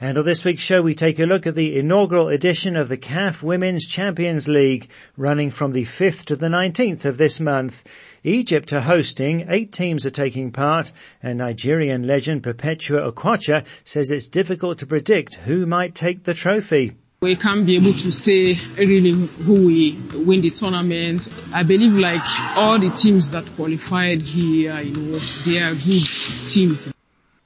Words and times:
And 0.00 0.16
on 0.16 0.24
this 0.24 0.44
week's 0.44 0.62
show, 0.62 0.80
we 0.80 0.94
take 0.94 1.18
a 1.18 1.24
look 1.24 1.44
at 1.44 1.56
the 1.56 1.76
inaugural 1.76 2.28
edition 2.28 2.76
of 2.76 2.88
the 2.88 2.96
CAF 2.96 3.42
Women's 3.42 3.84
Champions 3.84 4.46
League, 4.46 4.88
running 5.16 5.50
from 5.50 5.72
the 5.72 5.84
5th 5.84 6.24
to 6.26 6.36
the 6.36 6.46
19th 6.46 7.04
of 7.04 7.18
this 7.18 7.40
month. 7.40 7.82
Egypt 8.22 8.72
are 8.72 8.82
hosting, 8.82 9.46
eight 9.48 9.72
teams 9.72 10.06
are 10.06 10.10
taking 10.10 10.52
part, 10.52 10.92
and 11.20 11.38
Nigerian 11.38 12.06
legend 12.06 12.44
Perpetua 12.44 13.10
Okocha 13.10 13.64
says 13.82 14.12
it's 14.12 14.28
difficult 14.28 14.78
to 14.78 14.86
predict 14.86 15.34
who 15.34 15.66
might 15.66 15.96
take 15.96 16.22
the 16.22 16.34
trophy. 16.34 16.94
We 17.20 17.34
can't 17.34 17.66
be 17.66 17.74
able 17.74 17.94
to 17.94 18.12
say 18.12 18.54
really 18.76 19.10
who 19.10 19.52
will 19.52 20.24
win 20.24 20.42
the 20.42 20.50
tournament. 20.50 21.28
I 21.52 21.64
believe 21.64 21.94
like 21.94 22.22
all 22.54 22.78
the 22.78 22.90
teams 22.90 23.32
that 23.32 23.52
qualified 23.56 24.22
here, 24.22 24.78
you 24.78 24.94
know, 24.94 25.18
they 25.44 25.58
are 25.58 25.74
good 25.74 26.06
teams. 26.46 26.88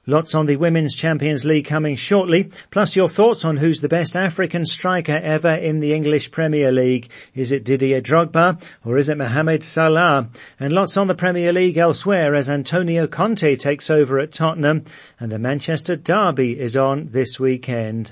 Lots 0.05 0.35
on 0.35 0.47
the 0.47 0.57
Women's 0.57 0.95
Champions 0.95 1.45
League 1.45 1.63
coming 1.63 1.95
shortly, 1.95 2.51
plus 2.71 2.93
your 2.93 3.07
thoughts 3.07 3.45
on 3.45 3.55
who's 3.55 3.79
the 3.79 3.87
best 3.87 4.17
African 4.17 4.65
striker 4.65 5.17
ever 5.23 5.55
in 5.55 5.79
the 5.79 5.93
English 5.93 6.29
Premier 6.29 6.73
League. 6.73 7.09
Is 7.33 7.53
it 7.53 7.63
Didier 7.63 8.01
Drogba 8.01 8.61
or 8.83 8.97
is 8.97 9.07
it 9.07 9.17
Mohamed 9.17 9.63
Salah? 9.63 10.27
And 10.59 10.73
lots 10.73 10.97
on 10.97 11.07
the 11.07 11.15
Premier 11.15 11.53
League 11.53 11.77
elsewhere 11.77 12.35
as 12.35 12.49
Antonio 12.49 13.07
Conte 13.07 13.55
takes 13.55 13.89
over 13.89 14.19
at 14.19 14.33
Tottenham 14.33 14.83
and 15.21 15.31
the 15.31 15.39
Manchester 15.39 15.95
Derby 15.95 16.59
is 16.59 16.75
on 16.75 17.07
this 17.07 17.39
weekend. 17.39 18.11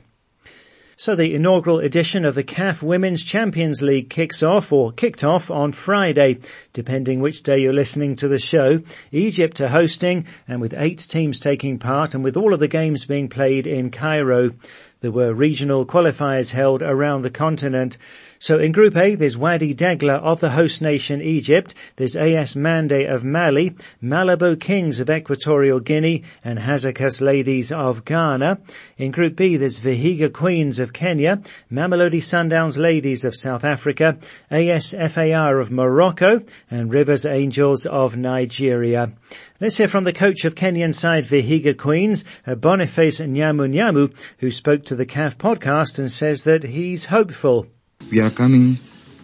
So 1.02 1.16
the 1.16 1.34
inaugural 1.34 1.80
edition 1.80 2.26
of 2.26 2.36
the 2.36 2.44
CAF 2.44 2.84
Women's 2.84 3.24
Champions 3.24 3.82
League 3.82 4.08
kicks 4.08 4.44
off 4.44 4.72
or 4.72 4.92
kicked 4.92 5.24
off 5.24 5.50
on 5.50 5.72
Friday, 5.72 6.38
depending 6.74 7.22
which 7.22 7.42
day 7.42 7.58
you're 7.58 7.74
listening 7.74 8.16
to 8.18 8.28
the 8.28 8.38
show. 8.38 8.84
Egypt 9.12 9.60
are 9.62 9.70
hosting 9.70 10.28
and 10.48 10.62
with 10.62 10.76
eight 10.78 11.00
teams 11.00 11.40
taking 11.40 11.80
part 11.80 12.14
and 12.14 12.24
with 12.24 12.38
all 12.38 12.54
of 12.54 12.60
the 12.60 12.68
games 12.68 13.06
being 13.06 13.30
played 13.30 13.66
in 13.66 13.90
Cairo. 13.90 14.52
There 15.00 15.10
were 15.10 15.34
regional 15.34 15.88
qualifiers 15.88 16.52
held 16.52 16.84
around 16.84 17.24
the 17.24 17.32
continent. 17.32 17.98
So 18.42 18.58
in 18.58 18.72
Group 18.72 18.97
A, 18.97 19.14
there's 19.14 19.38
Wadi 19.38 19.75
Degla 19.75 20.20
of 20.20 20.39
the 20.39 20.50
host 20.50 20.81
nation 20.81 21.22
Egypt, 21.22 21.75
there's 21.97 22.16
AS 22.16 22.56
Mande 22.56 23.03
of 23.03 23.23
Mali, 23.23 23.75
Malabo 24.02 24.59
Kings 24.59 25.00
of 25.00 25.11
Equatorial 25.11 25.80
Guinea, 25.80 26.23
and 26.44 26.58
Hasaacas 26.58 27.22
Ladies 27.22 27.72
of 27.72 28.03
Ghana. 28.03 28.59
In 28.97 29.12
Group 29.12 29.36
B, 29.36 29.58
there's 29.58 29.80
Vihiga 29.80 30.34
Queens 30.34 30.80
of 30.80 30.92
Kenya, 30.92 31.39
Mamelodi 31.72 32.19
Sundowns 32.19 32.80
Ladies 32.80 33.25
of 33.25 33.36
South 33.36 33.64
Africa, 33.64 34.17
AS 34.50 34.95
FAR 34.95 35.59
of 35.59 35.69
Morocco, 35.69 36.42
and 36.72 36.92
Rivers 36.92 37.28
Angels 37.28 37.86
of 37.86 38.17
Nigeria. 38.17 39.14
Let's 39.59 39.78
hear 39.78 39.88
from 39.88 40.03
the 40.03 40.14
coach 40.14 40.45
of 40.45 40.56
Kenyan 40.56 40.95
side 40.95 41.25
Vihiga 41.25 41.78
Queens, 41.78 42.25
Boniface 42.47 43.19
Nyamu 43.19 43.69
Nyamu, 43.69 44.12
who 44.39 44.50
spoke 44.50 44.84
to 44.86 44.95
the 44.95 45.06
CAF 45.06 45.38
podcast 45.38 46.00
and 46.00 46.12
says 46.12 46.42
that 46.45 46.64
he's 46.64 47.06
hopeful. 47.06 47.67
We 48.12 48.20
are 48.20 48.30
coming 48.30 48.78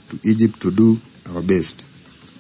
to 0.10 0.20
Egypt 0.24 0.62
to 0.62 0.72
do 0.72 1.02
our 1.36 1.42
best 1.42 1.86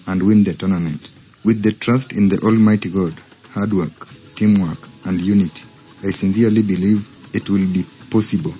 and 0.07 0.23
win 0.23 0.45
the 0.45 0.53
tournament. 0.53 1.11
With 1.43 1.61
the 1.61 1.73
trust 1.73 2.13
in 2.13 2.29
the 2.29 2.39
Almighty 2.39 2.89
God, 2.89 3.21
hard 3.51 3.73
work, 3.73 4.07
teamwork, 4.33 4.87
and 5.03 5.19
unity, 5.19 5.67
I 5.99 6.07
sincerely 6.07 6.63
believe 6.63 7.05
it 7.33 7.49
will 7.49 7.67
be 7.67 7.85
possible 8.09 8.53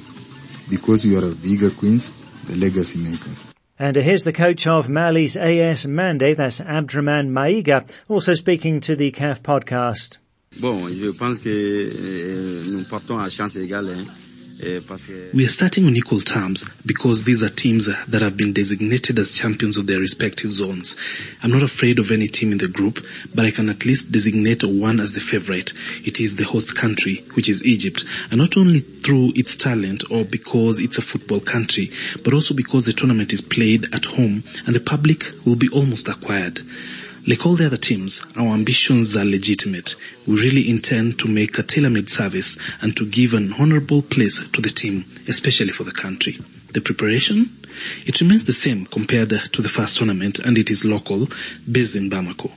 because 0.69 1.05
we 1.05 1.15
are 1.15 1.23
a 1.23 1.33
Viga 1.33 1.71
Queens, 1.71 2.11
the 2.47 2.57
legacy 2.57 2.99
makers. 2.99 3.49
And 3.79 3.95
here's 3.95 4.25
the 4.25 4.33
coach 4.33 4.67
of 4.67 4.89
Mali's 4.89 5.37
AS 5.37 5.87
Mande, 5.87 6.35
that's 6.35 6.59
Abdraman 6.59 7.29
Maiga, 7.29 7.89
also 8.09 8.33
speaking 8.33 8.81
to 8.81 8.97
the 8.97 9.13
CAF 9.13 9.41
podcast. 9.41 10.17
Bon, 10.59 10.89
je 10.89 11.13
pense 11.13 11.37
que 11.37 11.49
euh, 11.49 12.65
nous 12.65 12.83
partons 12.83 13.19
à 13.19 13.29
chance 13.29 13.55
égale. 13.55 13.89
Hein. 13.89 14.05
Eh, 14.59 14.79
we 15.35 15.45
are 15.45 15.49
starting 15.49 15.85
on 15.85 15.95
equal 15.95 16.19
terms 16.19 16.65
because 16.83 17.21
these 17.21 17.43
are 17.43 17.49
teams 17.49 17.85
that 17.85 18.21
have 18.23 18.35
been 18.35 18.53
designated 18.53 19.19
as 19.19 19.37
champions 19.37 19.77
of 19.77 19.85
their 19.85 19.99
respective 19.99 20.51
zones. 20.51 20.97
I'm 21.43 21.51
not 21.51 21.61
afraid 21.61 21.99
of 21.99 22.09
any 22.09 22.25
team 22.25 22.51
in 22.51 22.57
the 22.57 22.67
group, 22.67 23.05
but 23.35 23.45
I 23.45 23.51
can 23.51 23.69
at 23.69 23.85
least 23.85 24.11
designate 24.11 24.63
one 24.63 24.99
as 24.99 25.13
the 25.13 25.19
favorite. 25.19 25.73
It 26.03 26.19
is 26.19 26.37
the 26.37 26.43
host 26.43 26.75
country, 26.75 27.23
which 27.35 27.49
is 27.49 27.63
Egypt, 27.65 28.03
and 28.31 28.39
not 28.39 28.57
only 28.57 28.79
through 28.79 29.33
its 29.35 29.55
talent 29.57 30.09
or 30.09 30.25
because 30.25 30.79
it's 30.79 30.97
a 30.97 31.03
football 31.03 31.39
country, 31.39 31.91
but 32.23 32.33
also 32.33 32.55
because 32.55 32.85
the 32.85 32.93
tournament 32.93 33.33
is 33.33 33.41
played 33.41 33.85
at 33.93 34.05
home 34.05 34.43
and 34.65 34.75
the 34.75 34.79
public 34.79 35.33
will 35.45 35.55
be 35.55 35.69
almost 35.69 36.07
acquired. 36.07 36.61
Like 37.27 37.45
all 37.45 37.57
the 37.57 37.65
other 37.65 37.75
teams, 37.75 38.21
our 38.37 38.53
ambitions 38.53 39.17
are 39.17 39.25
legitimate. 39.25 39.97
We 40.25 40.35
really 40.35 40.69
intend 40.69 41.19
to 41.19 41.27
make 41.27 41.59
a 41.59 41.63
tailor-made 41.63 42.09
service 42.09 42.57
and 42.81 42.95
to 42.95 43.05
give 43.05 43.33
an 43.33 43.51
honorable 43.59 44.01
place 44.01 44.39
to 44.47 44.61
the 44.61 44.69
team, 44.69 45.03
especially 45.27 45.73
for 45.73 45.83
the 45.83 45.91
country. 45.91 46.37
The 46.71 46.79
preparation? 46.79 47.59
It 48.05 48.21
remains 48.21 48.45
the 48.45 48.53
same 48.53 48.85
compared 48.85 49.31
to 49.31 49.61
the 49.61 49.67
first 49.67 49.97
tournament 49.97 50.39
and 50.39 50.57
it 50.57 50.71
is 50.71 50.85
local, 50.85 51.27
based 51.69 51.97
in 51.97 52.09
Bamako. 52.09 52.49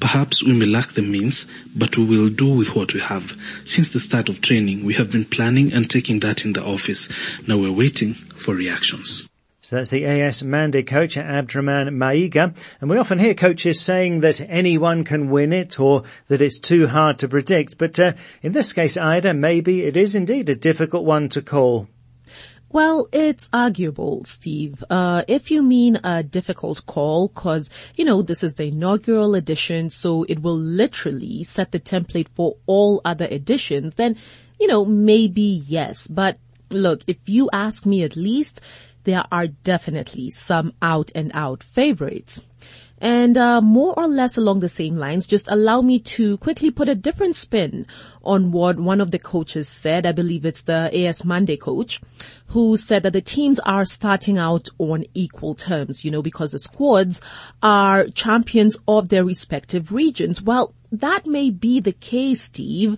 Perhaps 0.00 0.42
we 0.42 0.54
may 0.54 0.66
lack 0.66 0.88
the 0.88 1.02
means, 1.02 1.46
but 1.76 1.96
we 1.96 2.04
will 2.04 2.28
do 2.28 2.48
with 2.48 2.74
what 2.74 2.94
we 2.94 3.00
have. 3.00 3.40
Since 3.64 3.90
the 3.90 4.00
start 4.00 4.28
of 4.28 4.40
training, 4.40 4.84
we 4.84 4.94
have 4.94 5.12
been 5.12 5.24
planning 5.24 5.72
and 5.72 5.88
taking 5.88 6.18
that 6.20 6.44
in 6.44 6.52
the 6.52 6.64
office. 6.64 7.08
Now 7.46 7.58
we're 7.58 7.70
waiting 7.70 8.14
for 8.14 8.56
reactions. 8.56 9.28
So 9.66 9.74
that's 9.74 9.90
the 9.90 10.04
AS 10.04 10.44
Mande 10.44 10.86
coach, 10.86 11.16
Abdraman 11.16 11.88
Maiga. 11.96 12.56
And 12.80 12.88
we 12.88 12.98
often 12.98 13.18
hear 13.18 13.34
coaches 13.34 13.80
saying 13.80 14.20
that 14.20 14.40
anyone 14.40 15.02
can 15.02 15.28
win 15.28 15.52
it 15.52 15.80
or 15.80 16.04
that 16.28 16.40
it's 16.40 16.60
too 16.60 16.86
hard 16.86 17.18
to 17.18 17.28
predict. 17.28 17.76
But 17.76 17.98
uh, 17.98 18.12
in 18.42 18.52
this 18.52 18.72
case, 18.72 18.96
Ida, 18.96 19.34
maybe 19.34 19.82
it 19.82 19.96
is 19.96 20.14
indeed 20.14 20.48
a 20.48 20.54
difficult 20.54 21.04
one 21.04 21.28
to 21.30 21.42
call. 21.42 21.88
Well, 22.68 23.08
it's 23.10 23.50
arguable, 23.52 24.24
Steve. 24.24 24.84
Uh, 24.88 25.24
if 25.26 25.50
you 25.50 25.64
mean 25.64 25.98
a 26.04 26.22
difficult 26.22 26.86
call, 26.86 27.28
cause, 27.30 27.68
you 27.96 28.04
know, 28.04 28.22
this 28.22 28.44
is 28.44 28.54
the 28.54 28.68
inaugural 28.68 29.34
edition, 29.34 29.90
so 29.90 30.22
it 30.28 30.42
will 30.42 30.56
literally 30.56 31.42
set 31.42 31.72
the 31.72 31.80
template 31.80 32.28
for 32.36 32.56
all 32.66 33.00
other 33.04 33.26
editions, 33.26 33.94
then, 33.94 34.16
you 34.60 34.68
know, 34.68 34.84
maybe 34.84 35.60
yes. 35.66 36.06
But 36.06 36.38
look, 36.70 37.02
if 37.08 37.16
you 37.26 37.50
ask 37.52 37.84
me 37.84 38.04
at 38.04 38.14
least, 38.14 38.60
there 39.06 39.24
are 39.32 39.46
definitely 39.46 40.28
some 40.28 40.74
out 40.82 41.10
and 41.14 41.30
out 41.32 41.62
favorites. 41.62 42.44
And 42.98 43.36
uh, 43.36 43.60
more 43.60 43.92
or 43.98 44.08
less 44.08 44.38
along 44.38 44.60
the 44.60 44.70
same 44.70 44.96
lines, 44.96 45.26
just 45.26 45.48
allow 45.50 45.82
me 45.82 45.98
to 46.00 46.38
quickly 46.38 46.70
put 46.70 46.88
a 46.88 46.94
different 46.94 47.36
spin 47.36 47.86
on 48.24 48.52
what 48.52 48.78
one 48.78 49.02
of 49.02 49.10
the 49.10 49.18
coaches 49.18 49.68
said. 49.68 50.06
I 50.06 50.12
believe 50.12 50.46
it's 50.46 50.62
the 50.62 50.90
AS 50.92 51.22
Mande 51.22 51.60
coach, 51.60 52.00
who 52.48 52.76
said 52.76 53.02
that 53.02 53.12
the 53.12 53.20
teams 53.20 53.60
are 53.60 53.84
starting 53.84 54.38
out 54.38 54.68
on 54.78 55.04
equal 55.12 55.54
terms, 55.54 56.04
you 56.04 56.10
know, 56.10 56.22
because 56.22 56.52
the 56.52 56.58
squads 56.58 57.20
are 57.62 58.06
champions 58.08 58.78
of 58.88 59.10
their 59.10 59.24
respective 59.24 59.92
regions. 59.92 60.40
Well, 60.40 60.74
that 60.90 61.26
may 61.26 61.50
be 61.50 61.80
the 61.80 61.92
case, 61.92 62.40
Steve. 62.42 62.96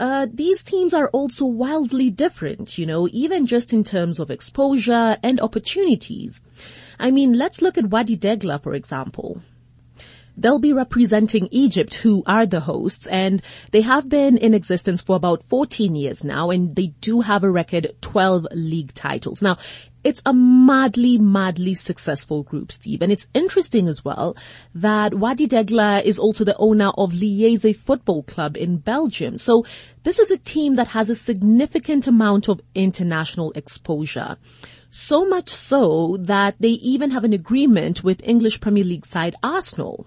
Uh, 0.00 0.26
these 0.32 0.62
teams 0.62 0.94
are 0.94 1.08
also 1.10 1.44
wildly 1.44 2.08
different, 2.08 2.78
you 2.78 2.86
know, 2.86 3.06
even 3.12 3.46
just 3.46 3.70
in 3.70 3.84
terms 3.84 4.18
of 4.18 4.30
exposure 4.30 5.18
and 5.22 5.38
opportunities. 5.40 6.42
I 6.98 7.10
mean, 7.10 7.34
let's 7.34 7.60
look 7.60 7.76
at 7.76 7.90
Wadi 7.90 8.16
Degla, 8.16 8.62
for 8.62 8.72
example. 8.72 9.42
They'll 10.38 10.58
be 10.58 10.72
representing 10.72 11.48
Egypt, 11.50 11.96
who 11.96 12.22
are 12.24 12.46
the 12.46 12.60
hosts, 12.60 13.06
and 13.08 13.42
they 13.72 13.82
have 13.82 14.08
been 14.08 14.38
in 14.38 14.54
existence 14.54 15.02
for 15.02 15.16
about 15.16 15.44
14 15.44 15.94
years 15.94 16.24
now, 16.24 16.48
and 16.48 16.74
they 16.74 16.94
do 17.02 17.20
have 17.20 17.44
a 17.44 17.50
record 17.50 17.88
12 18.00 18.46
league 18.52 18.94
titles. 18.94 19.42
Now, 19.42 19.58
it's 20.04 20.22
a 20.24 20.32
madly, 20.32 21.18
madly 21.18 21.74
successful 21.74 22.42
group, 22.42 22.72
Steve. 22.72 23.02
And 23.02 23.12
it's 23.12 23.28
interesting 23.34 23.88
as 23.88 24.04
well 24.04 24.36
that 24.74 25.14
Wadi 25.14 25.46
Degla 25.46 26.02
is 26.02 26.18
also 26.18 26.44
the 26.44 26.56
owner 26.56 26.90
of 26.96 27.12
Liège 27.12 27.76
Football 27.76 28.22
Club 28.24 28.56
in 28.56 28.78
Belgium. 28.78 29.38
So 29.38 29.64
this 30.02 30.18
is 30.18 30.30
a 30.30 30.38
team 30.38 30.76
that 30.76 30.88
has 30.88 31.10
a 31.10 31.14
significant 31.14 32.06
amount 32.06 32.48
of 32.48 32.60
international 32.74 33.52
exposure. 33.52 34.36
So 34.90 35.24
much 35.24 35.48
so 35.48 36.16
that 36.22 36.56
they 36.58 36.70
even 36.70 37.10
have 37.10 37.24
an 37.24 37.32
agreement 37.32 38.02
with 38.02 38.22
English 38.24 38.60
Premier 38.60 38.84
League 38.84 39.06
side 39.06 39.36
Arsenal. 39.42 40.06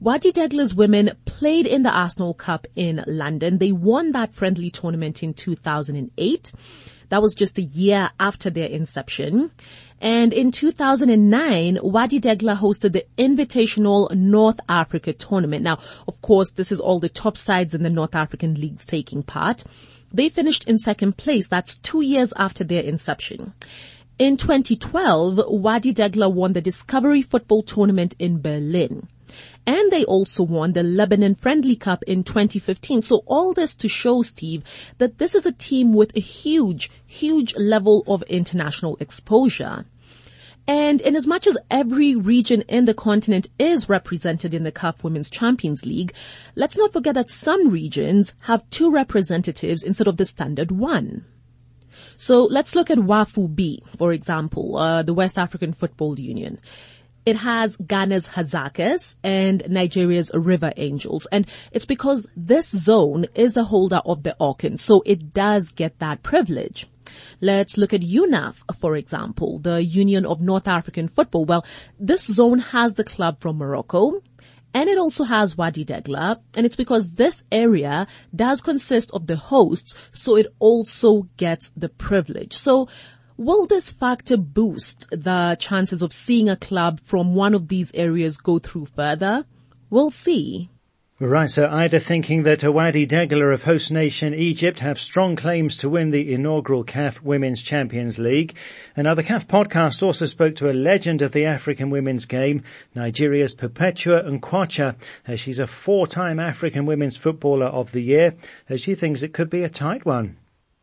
Wadi 0.00 0.30
Degla's 0.30 0.74
women 0.74 1.10
played 1.24 1.66
in 1.66 1.82
the 1.82 1.90
Arsenal 1.90 2.32
Cup 2.32 2.68
in 2.76 3.02
London. 3.06 3.58
They 3.58 3.72
won 3.72 4.12
that 4.12 4.32
friendly 4.32 4.70
tournament 4.70 5.24
in 5.24 5.34
2008. 5.34 6.52
That 7.08 7.22
was 7.22 7.34
just 7.34 7.58
a 7.58 7.62
year 7.62 8.10
after 8.20 8.50
their 8.50 8.68
inception. 8.68 9.50
And 10.00 10.32
in 10.32 10.52
2009, 10.52 11.78
Wadi 11.82 12.20
Degla 12.20 12.56
hosted 12.56 12.92
the 12.92 13.06
Invitational 13.16 14.14
North 14.14 14.60
Africa 14.68 15.12
tournament. 15.12 15.64
Now, 15.64 15.78
of 16.06 16.20
course, 16.22 16.52
this 16.52 16.70
is 16.70 16.80
all 16.80 17.00
the 17.00 17.08
top 17.08 17.36
sides 17.36 17.74
in 17.74 17.82
the 17.82 17.90
North 17.90 18.14
African 18.14 18.54
leagues 18.54 18.86
taking 18.86 19.22
part. 19.22 19.64
They 20.12 20.28
finished 20.28 20.64
in 20.68 20.78
second 20.78 21.16
place. 21.16 21.48
That's 21.48 21.78
two 21.78 22.00
years 22.00 22.32
after 22.36 22.64
their 22.64 22.82
inception. 22.82 23.54
In 24.18 24.36
2012, 24.36 25.40
Wadi 25.48 25.92
Degla 25.92 26.32
won 26.32 26.52
the 26.52 26.60
Discovery 26.60 27.22
Football 27.22 27.62
Tournament 27.62 28.14
in 28.18 28.40
Berlin. 28.40 29.08
And 29.68 29.92
they 29.92 30.02
also 30.06 30.44
won 30.44 30.72
the 30.72 30.82
Lebanon 30.82 31.34
Friendly 31.34 31.76
Cup 31.76 32.02
in 32.04 32.24
2015. 32.24 33.02
So 33.02 33.22
all 33.26 33.52
this 33.52 33.74
to 33.74 33.86
show, 33.86 34.22
Steve, 34.22 34.62
that 34.96 35.18
this 35.18 35.34
is 35.34 35.44
a 35.44 35.52
team 35.52 35.92
with 35.92 36.16
a 36.16 36.20
huge, 36.20 36.90
huge 37.06 37.54
level 37.54 38.02
of 38.06 38.22
international 38.30 38.96
exposure. 38.98 39.84
And 40.66 41.02
in 41.02 41.14
as 41.14 41.26
much 41.26 41.46
as 41.46 41.58
every 41.70 42.14
region 42.14 42.62
in 42.62 42.86
the 42.86 42.94
continent 42.94 43.48
is 43.58 43.90
represented 43.90 44.54
in 44.54 44.62
the 44.62 44.72
CAF 44.72 45.04
Women's 45.04 45.28
Champions 45.28 45.84
League, 45.84 46.14
let's 46.54 46.78
not 46.78 46.94
forget 46.94 47.14
that 47.16 47.30
some 47.30 47.68
regions 47.68 48.34
have 48.40 48.70
two 48.70 48.90
representatives 48.90 49.82
instead 49.82 50.08
of 50.08 50.16
the 50.16 50.24
standard 50.24 50.70
one. 50.72 51.26
So 52.16 52.44
let's 52.44 52.74
look 52.74 52.90
at 52.90 52.96
WAFU 52.96 53.54
B, 53.54 53.82
for 53.98 54.12
example, 54.14 54.78
uh, 54.78 55.02
the 55.02 55.12
West 55.12 55.36
African 55.36 55.74
Football 55.74 56.18
Union. 56.18 56.58
It 57.28 57.36
has 57.36 57.76
Ghana's 57.76 58.26
Hasaacas 58.26 59.16
and 59.22 59.62
Nigeria's 59.68 60.30
River 60.32 60.72
Angels. 60.78 61.26
And 61.30 61.46
it's 61.72 61.84
because 61.84 62.26
this 62.34 62.70
zone 62.70 63.26
is 63.34 63.52
the 63.52 63.64
holder 63.64 64.00
of 64.06 64.22
the 64.22 64.34
Orkans, 64.40 64.80
so 64.80 65.02
it 65.04 65.34
does 65.34 65.72
get 65.72 65.98
that 65.98 66.22
privilege. 66.22 66.86
Let's 67.42 67.76
look 67.76 67.92
at 67.92 68.00
UNAF, 68.00 68.62
for 68.80 68.96
example, 68.96 69.58
the 69.58 69.84
Union 69.84 70.24
of 70.24 70.40
North 70.40 70.66
African 70.66 71.06
Football. 71.06 71.44
Well, 71.44 71.66
this 72.00 72.24
zone 72.24 72.60
has 72.60 72.94
the 72.94 73.04
club 73.04 73.42
from 73.42 73.58
Morocco, 73.58 74.22
and 74.72 74.88
it 74.88 74.96
also 74.96 75.24
has 75.24 75.54
Wadi 75.54 75.84
Degla, 75.84 76.40
and 76.56 76.64
it's 76.64 76.76
because 76.76 77.16
this 77.16 77.44
area 77.52 78.06
does 78.34 78.62
consist 78.62 79.10
of 79.12 79.26
the 79.26 79.36
hosts, 79.36 79.94
so 80.12 80.34
it 80.34 80.46
also 80.60 81.28
gets 81.36 81.72
the 81.76 81.90
privilege. 81.90 82.54
So, 82.54 82.88
will 83.38 83.66
this 83.66 83.92
factor 83.92 84.36
boost 84.36 85.08
the 85.10 85.56
chances 85.58 86.02
of 86.02 86.12
seeing 86.12 86.50
a 86.50 86.56
club 86.56 87.00
from 87.00 87.34
one 87.34 87.54
of 87.54 87.68
these 87.68 87.92
areas 87.94 88.36
go 88.36 88.58
through 88.58 88.86
further? 88.86 89.46
We'll 89.88 90.10
see. 90.10 90.68
Right, 91.20 91.50
so 91.50 91.68
Ida 91.68 91.98
thinking 91.98 92.44
that 92.44 92.62
Wadi 92.62 93.04
Degla 93.04 93.52
of 93.52 93.64
host 93.64 93.90
nation 93.90 94.34
Egypt 94.34 94.78
have 94.80 95.00
strong 95.00 95.34
claims 95.34 95.76
to 95.78 95.88
win 95.88 96.10
the 96.10 96.32
inaugural 96.32 96.84
CAF 96.84 97.22
Women's 97.22 97.60
Champions 97.60 98.20
League. 98.20 98.54
Another 98.94 99.24
CAF 99.24 99.46
podcast 99.46 100.00
also 100.00 100.26
spoke 100.26 100.54
to 100.56 100.70
a 100.70 100.72
legend 100.72 101.20
of 101.20 101.32
the 101.32 101.44
African 101.44 101.90
women's 101.90 102.24
game, 102.24 102.62
Nigeria's 102.94 103.56
Perpetua 103.56 104.22
Nkwocha. 104.30 104.94
She's 105.36 105.58
a 105.58 105.66
four-time 105.66 106.38
African 106.38 106.86
Women's 106.86 107.16
Footballer 107.16 107.66
of 107.66 107.90
the 107.90 108.02
Year. 108.02 108.36
She 108.76 108.94
thinks 108.94 109.22
it 109.22 109.32
could 109.32 109.50
be 109.50 109.64
a 109.64 109.68
tight 109.68 110.04
one. 110.04 110.36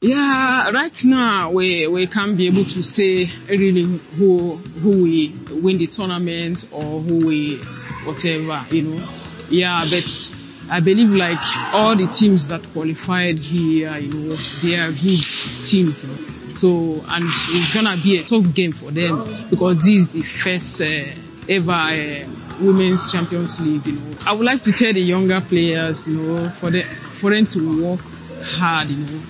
Yeah, 0.08 0.70
right 0.70 1.04
now 1.04 1.50
we 1.50 1.88
we 1.88 2.06
can't 2.08 2.38
be 2.38 2.48
able 2.48 2.66
to 2.66 2.84
say 2.84 3.30
really 3.50 3.84
who 4.18 4.58
who 4.58 5.04
we 5.04 5.36
win 5.50 5.78
the 5.78 5.88
tournament 5.88 6.68
or 6.72 7.02
who 7.02 7.26
we 7.26 7.58
whatever, 8.06 8.68
you 8.70 8.84
know 8.84 9.10
yeah, 9.50 9.86
but 9.90 10.32
I 10.70 10.80
believe 10.80 11.12
like 11.12 11.40
all 11.74 11.96
the 11.96 12.08
teams 12.08 12.48
that 12.48 12.64
qualified 12.74 13.40
here, 13.40 13.96
you 13.98 14.12
know, 14.12 14.36
they 14.62 14.76
are 14.76 14.92
good 14.92 15.24
teams. 15.64 16.04
You 16.04 16.10
know? 16.10 16.18
So, 16.58 17.06
and 17.08 17.26
it's 17.28 17.74
gonna 17.74 17.98
be 17.98 18.18
a 18.18 18.24
tough 18.24 18.54
game 18.54 18.72
for 18.72 18.92
them 18.92 19.48
because 19.50 19.78
this 19.80 20.02
is 20.02 20.10
the 20.10 20.22
first 20.24 20.82
uh, 20.82 21.14
ever 21.50 21.72
uh, 21.72 22.28
women's 22.60 23.12
Champions 23.12 23.60
League. 23.60 23.86
You 23.86 23.94
know, 23.94 24.18
I 24.26 24.34
would 24.34 24.46
like 24.46 24.64
to 24.64 24.72
tell 24.72 24.94
the 24.94 25.02
younger 25.02 25.42
players, 25.42 26.08
you 26.08 26.16
know, 26.16 26.50
for 26.52 26.72
the 26.72 26.84
for 27.20 27.36
them 27.36 27.46
to 27.48 27.84
work 27.84 28.00
hard. 28.42 28.90
You 28.90 28.98
know, 28.98 29.22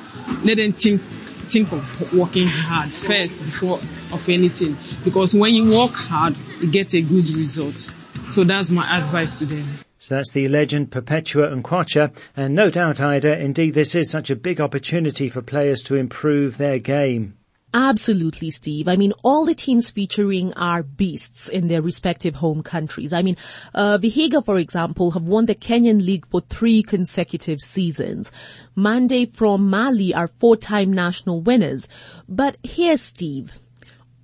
let 0.43 0.57
them 0.57 0.73
think 0.73 1.01
think 1.47 1.71
of 1.71 2.13
working 2.13 2.47
hard 2.47 2.91
first 2.91 3.45
before 3.45 3.79
of 4.11 4.27
anything 4.27 4.77
because 5.03 5.35
when 5.35 5.53
you 5.53 5.71
work 5.71 5.91
hard, 5.91 6.35
you 6.59 6.71
get 6.71 6.93
a 6.93 7.01
good 7.01 7.27
result. 7.29 7.89
So 8.31 8.43
that's 8.43 8.71
my 8.71 8.97
advice 8.97 9.37
to 9.39 9.45
them. 9.45 9.77
So 9.99 10.15
that's 10.15 10.31
the 10.31 10.47
legend 10.47 10.91
Perpetua 10.91 11.49
Nkwocha, 11.55 12.15
and 12.35 12.53
no 12.53 12.69
doubt, 12.69 13.01
Ida, 13.01 13.39
indeed 13.39 13.73
this 13.73 13.95
is 13.95 14.09
such 14.09 14.29
a 14.29 14.35
big 14.35 14.59
opportunity 14.59 15.29
for 15.29 15.41
players 15.41 15.81
to 15.83 15.95
improve 15.95 16.57
their 16.57 16.79
game. 16.79 17.37
Absolutely, 17.77 18.51
Steve. 18.51 18.87
I 18.87 18.95
mean, 18.95 19.11
all 19.21 19.43
the 19.43 19.53
teams 19.53 19.89
featuring 19.89 20.53
are 20.53 20.81
beasts 20.81 21.49
in 21.49 21.67
their 21.67 21.81
respective 21.81 22.35
home 22.35 22.63
countries. 22.63 23.11
I 23.11 23.21
mean, 23.21 23.35
uh, 23.73 23.97
Vihiga, 23.97 24.45
for 24.45 24.57
example, 24.57 25.11
have 25.11 25.23
won 25.23 25.45
the 25.45 25.55
Kenyan 25.55 26.03
League 26.05 26.25
for 26.27 26.39
three 26.39 26.81
consecutive 26.81 27.59
seasons. 27.59 28.31
Mande 28.75 29.29
from 29.33 29.69
Mali 29.69 30.13
are 30.13 30.29
four-time 30.39 30.93
national 30.93 31.41
winners. 31.41 31.89
But 32.29 32.55
here, 32.63 32.95
Steve. 32.95 33.51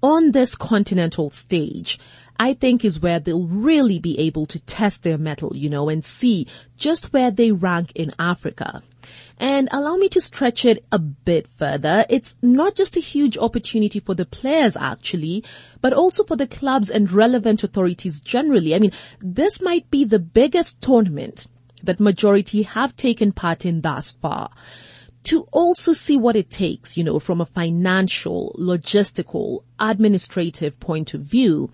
On 0.01 0.31
this 0.31 0.55
continental 0.55 1.29
stage, 1.29 1.99
I 2.39 2.53
think 2.53 2.85
is 2.85 3.01
where 3.01 3.19
they'll 3.19 3.45
really 3.45 3.99
be 3.99 4.17
able 4.17 4.45
to 4.45 4.59
test 4.61 5.03
their 5.03 5.17
mettle, 5.17 5.51
you 5.55 5.67
know, 5.67 5.89
and 5.89 6.05
see 6.05 6.47
just 6.77 7.11
where 7.11 7.31
they 7.31 7.51
rank 7.51 7.91
in 7.95 8.13
Africa. 8.17 8.81
And 9.37 9.67
allow 9.71 9.95
me 9.95 10.09
to 10.09 10.21
stretch 10.21 10.65
it 10.65 10.85
a 10.91 10.99
bit 10.99 11.47
further. 11.47 12.05
It's 12.09 12.35
not 12.41 12.75
just 12.75 12.95
a 12.95 12.99
huge 12.99 13.37
opportunity 13.37 13.99
for 13.99 14.13
the 14.13 14.25
players 14.25 14.75
actually, 14.75 15.43
but 15.81 15.93
also 15.93 16.23
for 16.23 16.35
the 16.35 16.47
clubs 16.47 16.89
and 16.89 17.11
relevant 17.11 17.63
authorities 17.63 18.21
generally. 18.21 18.75
I 18.75 18.79
mean, 18.79 18.91
this 19.19 19.61
might 19.61 19.89
be 19.89 20.05
the 20.05 20.19
biggest 20.19 20.81
tournament 20.81 21.47
that 21.83 21.99
majority 21.99 22.63
have 22.63 22.95
taken 22.95 23.31
part 23.31 23.65
in 23.65 23.81
thus 23.81 24.11
far 24.11 24.51
to 25.23 25.43
also 25.51 25.93
see 25.93 26.17
what 26.17 26.35
it 26.35 26.49
takes, 26.49 26.97
you 26.97 27.03
know, 27.03 27.19
from 27.19 27.41
a 27.41 27.45
financial, 27.45 28.55
logistical, 28.59 29.63
administrative 29.79 30.79
point 30.79 31.13
of 31.13 31.21
view 31.21 31.71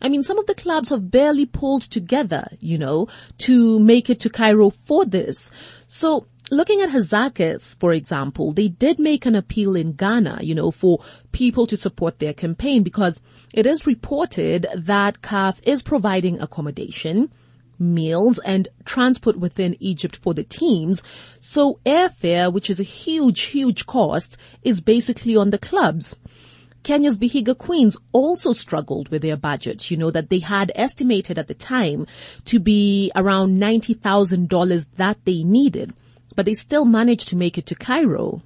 I 0.00 0.08
mean, 0.08 0.22
some 0.22 0.38
of 0.38 0.46
the 0.46 0.54
clubs 0.54 0.90
have 0.90 1.10
barely 1.10 1.46
pulled 1.46 1.82
together, 1.82 2.48
you 2.60 2.78
know, 2.78 3.08
to 3.38 3.78
make 3.78 4.08
it 4.10 4.20
to 4.20 4.30
Cairo 4.30 4.70
for 4.70 5.04
this. 5.04 5.50
So 5.86 6.26
looking 6.50 6.80
at 6.80 6.90
Hasaacas, 6.90 7.78
for 7.78 7.92
example, 7.92 8.52
they 8.52 8.68
did 8.68 8.98
make 8.98 9.26
an 9.26 9.34
appeal 9.34 9.76
in 9.76 9.92
Ghana, 9.92 10.40
you 10.42 10.54
know, 10.54 10.70
for 10.70 11.02
people 11.32 11.66
to 11.66 11.76
support 11.76 12.18
their 12.18 12.32
campaign 12.32 12.82
because 12.82 13.20
it 13.52 13.66
is 13.66 13.86
reported 13.86 14.66
that 14.74 15.22
CAF 15.22 15.60
is 15.62 15.82
providing 15.82 16.40
accommodation, 16.40 17.30
meals 17.78 18.38
and 18.40 18.68
transport 18.84 19.38
within 19.38 19.76
Egypt 19.80 20.16
for 20.16 20.34
the 20.34 20.44
teams. 20.44 21.02
So 21.40 21.78
airfare, 21.86 22.52
which 22.52 22.70
is 22.70 22.80
a 22.80 22.84
huge, 22.84 23.42
huge 23.42 23.86
cost, 23.86 24.36
is 24.62 24.80
basically 24.80 25.36
on 25.36 25.50
the 25.50 25.58
clubs. 25.58 26.18
Kenya's 26.82 27.18
Vihiga 27.18 27.56
Queens 27.56 27.96
also 28.12 28.52
struggled 28.52 29.08
with 29.08 29.22
their 29.22 29.36
budget, 29.36 29.90
you 29.90 29.96
know, 29.96 30.10
that 30.10 30.30
they 30.30 30.38
had 30.38 30.72
estimated 30.74 31.38
at 31.38 31.48
the 31.48 31.54
time 31.54 32.06
to 32.46 32.58
be 32.58 33.10
around 33.14 33.58
$90,000 33.60 34.86
that 34.96 35.24
they 35.24 35.42
needed, 35.42 35.92
but 36.38 36.46
they 36.46 36.54
still 36.54 36.84
managed 36.84 37.26
to 37.26 37.34
make 37.34 37.58
it 37.58 37.66
to 37.66 37.74
Cairo. 37.74 38.42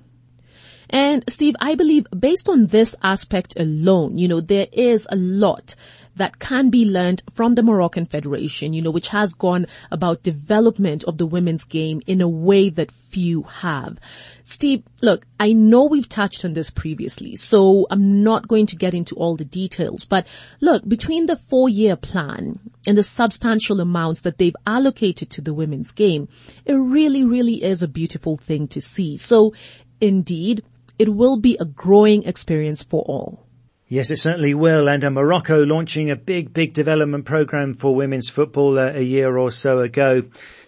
And 0.89 1.23
Steve, 1.29 1.55
I 1.61 1.75
believe 1.75 2.07
based 2.19 2.49
on 2.49 2.65
this 2.65 2.97
aspect 3.03 3.53
alone, 3.61 4.17
you 4.17 4.29
know, 4.29 4.41
there 4.41 4.67
is 4.73 5.07
a 5.11 5.17
lot 5.17 5.75
that 6.17 6.39
can 6.39 6.71
be 6.71 6.85
learned 6.85 7.23
from 7.33 7.55
the 7.55 7.63
Moroccan 7.63 8.07
Federation, 8.07 8.73
you 8.73 8.83
know, 8.83 8.91
which 8.91 9.09
has 9.09 9.35
gone 9.35 9.67
about 9.91 10.23
development 10.23 11.05
of 11.05 11.19
the 11.19 11.27
women's 11.27 11.65
game 11.65 12.01
in 12.07 12.21
a 12.21 12.29
way 12.29 12.69
that 12.71 12.91
few 12.91 13.43
have. 13.43 13.99
Steve, 14.45 14.83
look, 15.03 15.27
I 15.41 15.53
know 15.53 15.85
we've 15.85 16.09
touched 16.09 16.45
on 16.45 16.53
this 16.53 16.71
previously, 16.71 17.37
so 17.37 17.87
I'm 17.91 18.23
not 18.23 18.49
going 18.49 18.67
to 18.67 18.77
get 18.77 18.95
into 18.95 19.15
all 19.15 19.37
the 19.37 19.45
details, 19.45 20.05
but 20.05 20.27
look, 20.61 20.87
between 20.87 21.27
the 21.27 21.37
four 21.37 21.69
year 21.69 21.97
plan 21.97 22.59
and 22.87 22.99
the 22.99 23.03
substantial 23.03 23.81
amounts 23.81 24.23
that 24.23 24.39
they've 24.39 24.57
allocated 24.67 25.31
to 25.31 25.41
the 25.41 25.55
women's 25.55 25.91
game, 25.91 26.29
it 26.65 26.75
really, 26.75 27.25
really 27.25 27.63
is 27.63 27.83
a 27.83 27.89
beautiful 27.89 28.37
thing 28.37 28.69
to 28.69 28.81
see. 28.81 29.17
So 29.17 29.55
indeed, 30.01 30.65
it 30.99 31.15
will 31.15 31.39
be 31.39 31.57
a 31.59 31.65
growing 31.65 32.25
experience 32.25 32.83
for 32.83 33.03
all. 33.03 33.47
Yes, 33.93 34.11
it 34.11 34.21
certainly 34.21 34.55
will. 34.55 34.89
And 34.89 35.05
uh, 35.05 35.11
Morocco 35.11 35.65
launching 35.65 36.11
a 36.11 36.17
big, 36.17 36.55
big 36.55 36.73
development 36.73 37.27
program 37.27 37.75
for 37.75 37.95
women's 37.95 38.31
football 38.31 38.79
uh, 38.79 38.93
a 38.95 39.03
year 39.03 39.37
or 39.37 39.51
so 39.51 39.81
ago. 39.81 40.23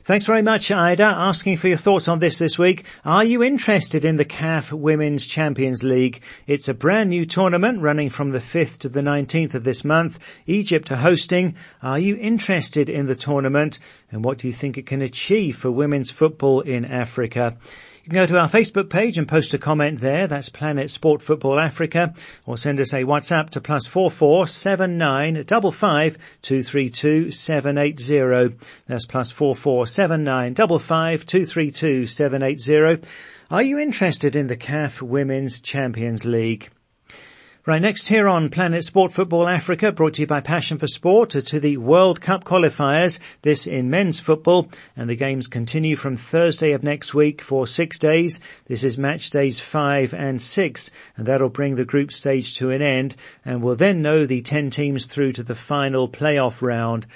Thanks 0.04 0.26
very 0.26 0.42
much, 0.42 0.70
Ida. 0.70 1.04
Asking 1.04 1.56
for 1.56 1.68
your 1.68 1.78
thoughts 1.78 2.06
on 2.06 2.18
this 2.18 2.38
this 2.38 2.58
week. 2.58 2.84
Are 3.02 3.24
you 3.24 3.42
interested 3.42 4.04
in 4.04 4.16
the 4.16 4.26
CAF 4.26 4.72
Women's 4.72 5.24
Champions 5.24 5.82
League? 5.82 6.20
It's 6.46 6.68
a 6.68 6.74
brand 6.74 7.08
new 7.08 7.24
tournament 7.24 7.80
running 7.80 8.10
from 8.10 8.32
the 8.32 8.40
5th 8.40 8.76
to 8.80 8.90
the 8.90 9.00
19th 9.00 9.54
of 9.54 9.64
this 9.64 9.86
month. 9.86 10.18
Egypt 10.44 10.92
are 10.92 10.96
hosting. 10.96 11.54
Are 11.82 11.98
you 11.98 12.16
interested 12.16 12.90
in 12.90 13.06
the 13.06 13.16
tournament? 13.16 13.78
And 14.12 14.22
what 14.22 14.36
do 14.36 14.48
you 14.48 14.52
think 14.52 14.76
it 14.76 14.84
can 14.84 15.00
achieve 15.00 15.56
for 15.56 15.70
women's 15.70 16.10
football 16.10 16.60
in 16.60 16.84
Africa? 16.84 17.56
You 18.04 18.10
can 18.10 18.16
go 18.18 18.26
to 18.26 18.38
our 18.38 18.50
Facebook 18.50 18.90
page 18.90 19.16
and 19.16 19.26
post 19.26 19.54
a 19.54 19.58
comment 19.58 19.98
there. 20.00 20.26
That's 20.26 20.50
Planet 20.50 20.90
Sport 20.90 21.22
Football 21.22 21.58
Africa 21.58 22.12
or 22.44 22.58
send 22.58 22.78
us 22.78 22.92
a 22.92 23.04
WhatsApp 23.04 23.48
to 23.50 23.62
plus 23.62 23.86
four 23.86 24.10
four 24.10 24.46
seven 24.46 24.98
nine 24.98 25.42
double 25.46 25.72
five 25.72 26.18
two 26.42 26.62
three 26.62 26.90
two 26.90 27.30
seven 27.30 27.78
eight 27.78 27.98
zero. 27.98 28.50
That's 28.86 29.06
plus 29.06 29.30
four 29.30 29.56
four 29.56 29.86
seven 29.86 30.22
nine 30.22 30.52
double 30.52 30.78
five 30.78 31.24
two 31.24 31.46
three 31.46 31.70
two 31.70 32.06
seven 32.06 32.42
eight 32.42 32.60
zero. 32.60 32.98
Are 33.50 33.62
you 33.62 33.78
interested 33.78 34.36
in 34.36 34.48
the 34.48 34.56
CAF 34.58 35.00
Women's 35.00 35.58
Champions 35.58 36.26
League? 36.26 36.68
Right, 37.66 37.80
next 37.80 38.08
here 38.08 38.28
on 38.28 38.50
Planet 38.50 38.84
Sport 38.84 39.10
Football 39.10 39.48
Africa, 39.48 39.90
brought 39.90 40.12
to 40.14 40.20
you 40.20 40.26
by 40.26 40.42
Passion 40.42 40.76
for 40.76 40.86
Sport, 40.86 41.30
to 41.30 41.58
the 41.58 41.78
World 41.78 42.20
Cup 42.20 42.44
qualifiers, 42.44 43.18
this 43.40 43.66
in 43.66 43.88
men's 43.88 44.20
football, 44.20 44.68
and 44.94 45.08
the 45.08 45.16
games 45.16 45.46
continue 45.46 45.96
from 45.96 46.14
Thursday 46.14 46.72
of 46.72 46.82
next 46.82 47.14
week 47.14 47.40
for 47.40 47.66
six 47.66 47.98
days. 47.98 48.38
This 48.66 48.84
is 48.84 48.98
match 48.98 49.30
days 49.30 49.60
five 49.60 50.12
and 50.12 50.42
six, 50.42 50.90
and 51.16 51.24
that'll 51.24 51.48
bring 51.48 51.76
the 51.76 51.86
group 51.86 52.12
stage 52.12 52.54
to 52.56 52.68
an 52.68 52.82
end, 52.82 53.16
and 53.46 53.62
we'll 53.62 53.76
then 53.76 54.02
know 54.02 54.26
the 54.26 54.42
ten 54.42 54.68
teams 54.68 55.06
through 55.06 55.32
to 55.32 55.42
the 55.42 55.54
final 55.54 56.06
playoff 56.06 56.60
round. 56.60 57.06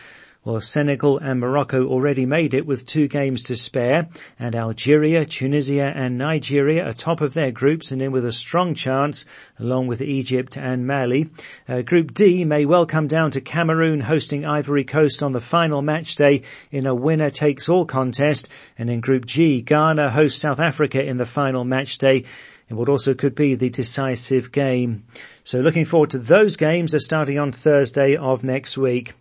Well, 0.49 0.63
Senegal 0.63 1.19
and 1.19 1.41
Morocco 1.41 1.87
already 1.87 2.25
made 2.25 2.55
it 2.55 2.65
with 2.65 2.87
two 2.87 3.07
games 3.07 3.43
to 3.43 3.55
spare, 3.55 4.09
and 4.39 4.57
Algeria, 4.57 5.27
Tunisia 5.27 5.93
and 5.95 6.17
Nigeria 6.17 6.89
are 6.89 6.95
top 6.95 7.21
of 7.21 7.35
their 7.35 7.51
groups 7.51 7.91
and 7.91 8.01
in 8.01 8.13
with 8.13 8.25
a 8.25 8.33
strong 8.33 8.75
chance, 8.75 9.27
along 9.59 9.89
with 9.89 10.01
Egypt 10.01 10.57
and 10.57 10.87
Mali. 10.87 11.29
Uh, 11.69 11.83
Group 11.83 12.15
D 12.15 12.47
may 12.47 12.65
well 12.65 12.87
come 12.87 13.09
down 13.09 13.31
to 13.33 13.43
Cameroon 13.43 14.01
hosting 14.01 14.47
Ivory 14.47 14.85
Coast 14.85 15.23
on 15.23 15.35
the 15.35 15.41
final 15.43 15.83
match 15.83 16.15
day 16.15 16.45
in 16.71 16.87
a 16.87 16.95
winner-takes-all 16.95 17.85
contest, 17.85 18.49
and 18.79 18.89
in 18.89 19.01
Group 19.01 19.27
G, 19.27 19.61
Ghana 19.61 20.09
hosts 20.09 20.41
South 20.41 20.61
Africa 20.61 21.05
in 21.05 21.19
the 21.19 21.27
final 21.27 21.67
match 21.67 21.99
day 21.99 22.25
in 22.71 22.79
what 22.79 22.89
also 22.89 23.13
could 23.13 23.35
be 23.35 23.55
the 23.55 23.69
decisive 23.69 24.51
game. 24.51 25.05
So 25.45 25.61
looking 25.61 25.85
forward 25.85 26.13
to 26.13 26.19
those 26.19 26.57
games 26.57 26.95
are 26.95 27.01
starting 27.01 27.39
on 27.39 27.53
Thursday 27.53 28.17
of 28.17 28.45
next 28.45 28.79
week. 28.79 29.13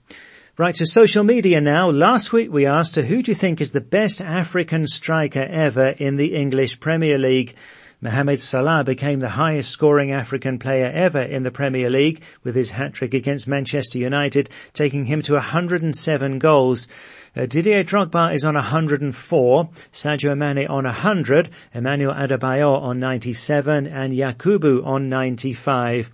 Right 0.60 0.74
to 0.74 0.88
social 0.88 1.24
media 1.24 1.62
now. 1.62 1.92
Last 1.92 2.34
week 2.34 2.52
we 2.52 2.66
asked 2.66 2.96
who 2.96 3.22
do 3.22 3.30
you 3.30 3.36
think 3.36 3.62
is 3.62 3.74
the 3.74 3.80
best 3.80 4.22
African 4.22 4.88
striker 4.88 5.46
ever 5.48 5.90
in 5.90 6.16
the 6.16 6.34
English 6.34 6.80
Premier 6.80 7.20
League? 7.20 7.54
Mohamed 8.02 8.42
Salah 8.42 8.84
became 8.84 9.20
the 9.20 9.30
highest 9.30 9.70
scoring 9.70 10.12
African 10.12 10.58
player 10.58 10.92
ever 10.92 11.22
in 11.22 11.44
the 11.44 11.52
Premier 11.52 11.92
League 11.92 12.24
with 12.44 12.56
his 12.56 12.72
hat-trick 12.72 13.14
against 13.14 13.48
Manchester 13.48 14.00
United, 14.00 14.50
taking 14.74 15.06
him 15.06 15.22
to 15.22 15.34
107 15.34 16.40
goals. 16.40 16.88
Uh, 17.36 17.46
Didier 17.46 17.84
Drogba 17.84 18.34
is 18.34 18.44
on 18.44 18.56
104, 18.56 19.70
Sadio 19.92 20.36
Mane 20.36 20.66
on 20.66 20.86
100, 20.86 21.50
Emmanuel 21.76 22.16
Adebayor 22.16 22.82
on 22.82 23.00
97 23.00 23.86
and 23.86 24.12
Yakubu 24.12 24.84
on 24.84 25.08
95. 25.08 26.12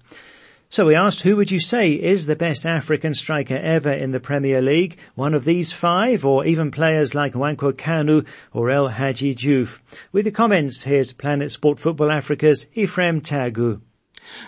So 0.73 0.85
we 0.85 0.95
asked, 0.95 1.21
who 1.21 1.35
would 1.35 1.51
you 1.51 1.59
say 1.59 1.91
is 1.91 2.25
the 2.25 2.35
best 2.35 2.65
African 2.65 3.13
striker 3.13 3.59
ever 3.61 3.91
in 3.91 4.09
the 4.09 4.19
Premier 4.19 4.59
League? 4.59 4.97
One 5.13 5.35
of 5.35 5.45
these 5.45 5.71
five, 5.71 6.25
or 6.25 6.47
even 6.47 6.71
players 6.71 7.13
like 7.13 7.33
Nwankwo 7.33 7.73
Kanu 7.73 8.25
or 8.53 8.71
El 8.71 8.87
Hadji 8.87 9.35
Diouf? 9.35 9.81
With 10.11 10.25
the 10.25 10.31
comments, 10.31 10.81
here's 10.81 11.13
Planet 11.13 11.51
Sport 11.51 11.77
Football 11.77 12.11
Africa's 12.11 12.65
Ephraim 12.73 13.21
Tagu. 13.21 13.81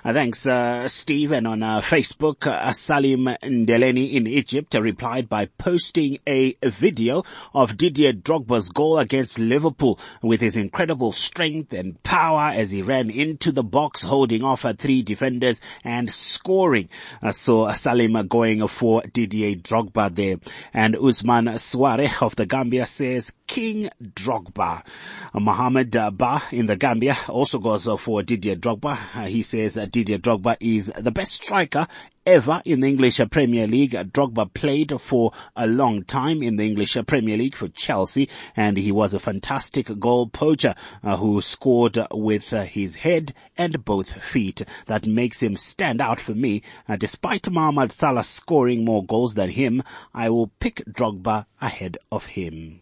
Uh, 0.04 0.14
thanks, 0.14 0.48
uh, 0.48 0.88
Steve. 0.88 1.32
And 1.32 1.48
on 1.48 1.64
uh, 1.64 1.82
Facebook, 1.82 2.48
uh, 2.48 2.72
Salim 2.72 3.26
Ndeleni 3.26 4.14
in 4.14 4.28
Egypt 4.28 4.74
replied 4.74 5.30
by 5.30 5.46
posting 5.58 6.20
a 6.28 6.56
video 6.64 7.24
of 7.54 7.78
Didier 7.78 8.14
Drogba's 8.14 8.70
goal 8.70 9.00
against 9.00 9.40
Liverpool 9.40 10.00
with 10.22 10.42
his 10.42 10.56
incredible 10.56 11.12
strength 11.12 11.74
and 11.74 12.02
power 12.04 12.52
as 12.54 12.72
he 12.72 12.82
ran 12.82 13.10
into 13.10 13.52
the 13.52 13.64
box, 13.64 14.02
holding 14.02 14.44
off 14.44 14.66
three 14.78 15.02
defenders 15.02 15.62
and 15.84 16.12
scoring. 16.12 16.90
Uh, 17.22 17.32
so 17.32 17.72
Salim 17.72 18.28
going 18.28 18.68
for 18.68 19.02
Didier 19.02 19.56
Drogba 19.56 20.14
there. 20.14 20.38
And 20.74 20.96
Usman 20.96 21.46
Suare 21.46 22.22
of 22.22 22.36
the 22.36 22.46
Gambia 22.46 22.86
says 22.86 23.34
King 23.56 23.90
Drogba. 24.04 24.86
Mohamed 25.34 25.92
Ba 25.92 26.42
in 26.52 26.66
the 26.66 26.76
Gambia 26.76 27.16
also 27.30 27.58
goes 27.58 27.86
for 28.02 28.22
Didier 28.22 28.58
Drogba. 28.58 29.28
he 29.28 29.44
says 29.44 29.76
Didier 29.76 30.18
Drogba 30.18 30.58
is 30.60 30.92
the 30.98 31.12
best 31.12 31.32
striker 31.36 31.88
ever 32.26 32.62
in 32.66 32.82
the 32.82 32.88
English 32.90 33.22
Premier 33.32 33.66
League. 33.66 33.92
Drogba 33.92 34.54
played 34.54 35.00
for 35.00 35.32
a 35.56 35.68
long 35.68 36.04
time 36.04 36.44
in 36.44 36.58
the 36.58 36.66
English 36.66 36.98
Premier 37.08 37.38
League 37.38 37.56
for 37.56 37.70
Chelsea 37.70 38.28
and 38.58 38.76
he 38.76 38.92
was 38.92 39.14
a 39.14 39.22
fantastic 39.22 39.88
goal 40.00 40.28
poacher 40.28 40.76
uh, 41.02 41.16
who 41.16 41.42
scored 41.42 41.98
with 42.12 42.52
uh, 42.52 42.64
his 42.64 42.96
head 42.96 43.32
and 43.58 43.86
both 43.86 44.22
feet. 44.22 44.64
That 44.88 45.08
makes 45.08 45.42
him 45.42 45.56
stand 45.56 46.02
out 46.02 46.20
for 46.20 46.36
me. 46.36 46.62
Uh, 46.90 46.98
despite 46.98 47.50
Mohamed 47.50 47.94
Salah 47.94 48.26
scoring 48.26 48.84
more 48.84 49.06
goals 49.06 49.36
than 49.36 49.50
him, 49.50 49.82
I 50.14 50.30
will 50.30 50.48
pick 50.60 50.84
Drogba 50.88 51.46
ahead 51.62 51.98
of 52.12 52.26
him. 52.26 52.82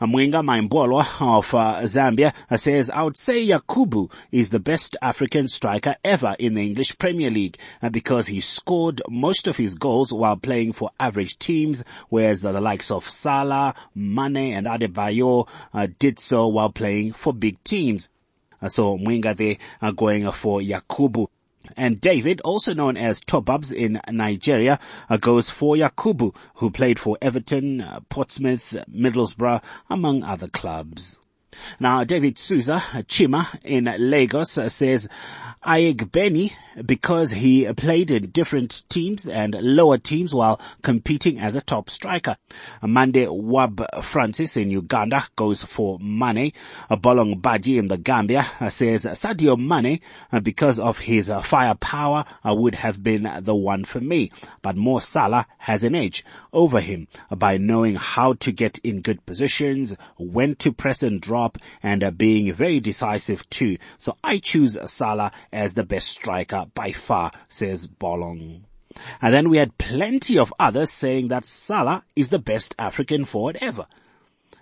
Mwinga 0.00 0.42
Maimbolo 0.42 1.00
of 1.20 1.54
uh, 1.54 1.80
Zambia 1.82 2.32
uh, 2.50 2.56
says, 2.56 2.90
I 2.90 3.02
would 3.02 3.16
say 3.16 3.46
Yakubu 3.46 4.10
is 4.30 4.50
the 4.50 4.60
best 4.60 4.96
African 5.02 5.48
striker 5.48 5.96
ever 6.04 6.36
in 6.38 6.54
the 6.54 6.62
English 6.66 6.96
Premier 6.98 7.30
League 7.30 7.58
uh, 7.82 7.88
because 7.88 8.28
he 8.28 8.40
scored 8.40 9.02
most 9.08 9.48
of 9.48 9.56
his 9.56 9.74
goals 9.74 10.12
while 10.12 10.36
playing 10.36 10.72
for 10.72 10.90
average 10.98 11.38
teams, 11.38 11.84
whereas 12.08 12.42
the, 12.42 12.52
likes 12.60 12.90
of 12.90 13.08
Salah, 13.08 13.74
Mane 13.94 14.54
and 14.54 14.66
Adebayor 14.66 15.48
uh, 15.72 15.86
did 15.98 16.18
so 16.18 16.46
while 16.48 16.70
playing 16.70 17.12
for 17.12 17.32
big 17.32 17.62
teams. 17.64 18.08
Uh, 18.62 18.68
so 18.68 18.98
Mwinga 18.98 19.36
they 19.36 19.58
are 19.80 19.92
going 19.92 20.30
for 20.32 20.60
Yakubu. 20.60 21.28
And 21.76 22.00
David, 22.00 22.40
also 22.42 22.74
known 22.74 22.96
as 22.96 23.20
Tobabs 23.20 23.72
in 23.72 24.00
Nigeria, 24.10 24.78
uh, 25.08 25.16
goes 25.16 25.50
for 25.50 25.76
Yakubu, 25.76 26.34
who 26.56 26.70
played 26.70 26.98
for 26.98 27.16
Everton, 27.22 27.80
uh, 27.80 28.00
Portsmouth, 28.08 28.76
Middlesbrough, 28.90 29.62
among 29.88 30.22
other 30.22 30.48
clubs. 30.48 31.20
Now, 31.78 32.04
David 32.04 32.38
Souza 32.38 32.78
Chima 33.06 33.46
in 33.64 33.84
Lagos 33.98 34.52
says, 34.52 34.74
says, 34.74 35.08
Benny 36.12 36.52
because 36.86 37.30
he 37.32 37.70
played 37.74 38.10
in 38.10 38.30
different 38.30 38.88
teams 38.88 39.28
and 39.28 39.54
lower 39.54 39.98
teams 39.98 40.34
while 40.34 40.60
competing 40.82 41.38
as 41.38 41.54
a 41.54 41.60
top 41.60 41.90
striker. 41.90 42.36
Mande 42.82 43.26
Wab 43.28 43.84
Francis 44.02 44.56
in 44.56 44.70
Uganda 44.70 45.26
goes 45.36 45.62
for 45.62 45.98
Mane. 45.98 46.52
Bolong 46.90 47.40
Baji 47.42 47.76
in 47.78 47.88
the 47.88 47.98
Gambia 47.98 48.44
says 48.70 49.04
Sadio 49.04 49.58
Mane 49.58 50.00
uh, 50.32 50.40
because 50.40 50.78
of 50.78 50.98
his 50.98 51.28
uh, 51.28 51.40
firepower 51.42 52.24
would 52.44 52.76
have 52.76 53.02
been 53.02 53.28
the 53.42 53.54
one 53.54 53.84
for 53.84 54.00
me. 54.00 54.30
But 54.62 54.76
Mo 54.76 54.98
Salah 54.98 55.46
has 55.58 55.84
an 55.84 55.94
edge 55.94 56.24
over 56.52 56.80
him 56.80 57.08
by 57.30 57.56
knowing 57.56 57.94
how 57.94 58.34
to 58.34 58.52
get 58.52 58.78
in 58.78 59.02
good 59.02 59.24
positions, 59.26 59.96
when 60.18 60.54
to 60.56 60.72
press 60.72 61.02
and 61.02 61.20
drop 61.20 61.58
and 61.82 62.02
uh, 62.02 62.10
being 62.10 62.52
very 62.52 62.80
decisive 62.80 63.48
too. 63.50 63.78
So 63.98 64.16
I 64.22 64.38
choose 64.38 64.76
Salah 64.90 65.32
as 65.52 65.74
the 65.74 65.84
best 65.84 66.08
striker 66.08 66.66
by 66.74 66.92
far, 66.92 67.32
says 67.48 67.86
Bolong. 67.86 68.62
And 69.22 69.32
then 69.32 69.48
we 69.48 69.58
had 69.58 69.78
plenty 69.78 70.38
of 70.38 70.52
others 70.58 70.90
saying 70.90 71.28
that 71.28 71.44
Salah 71.44 72.04
is 72.16 72.28
the 72.28 72.38
best 72.38 72.74
African 72.78 73.24
forward 73.24 73.58
ever. 73.60 73.86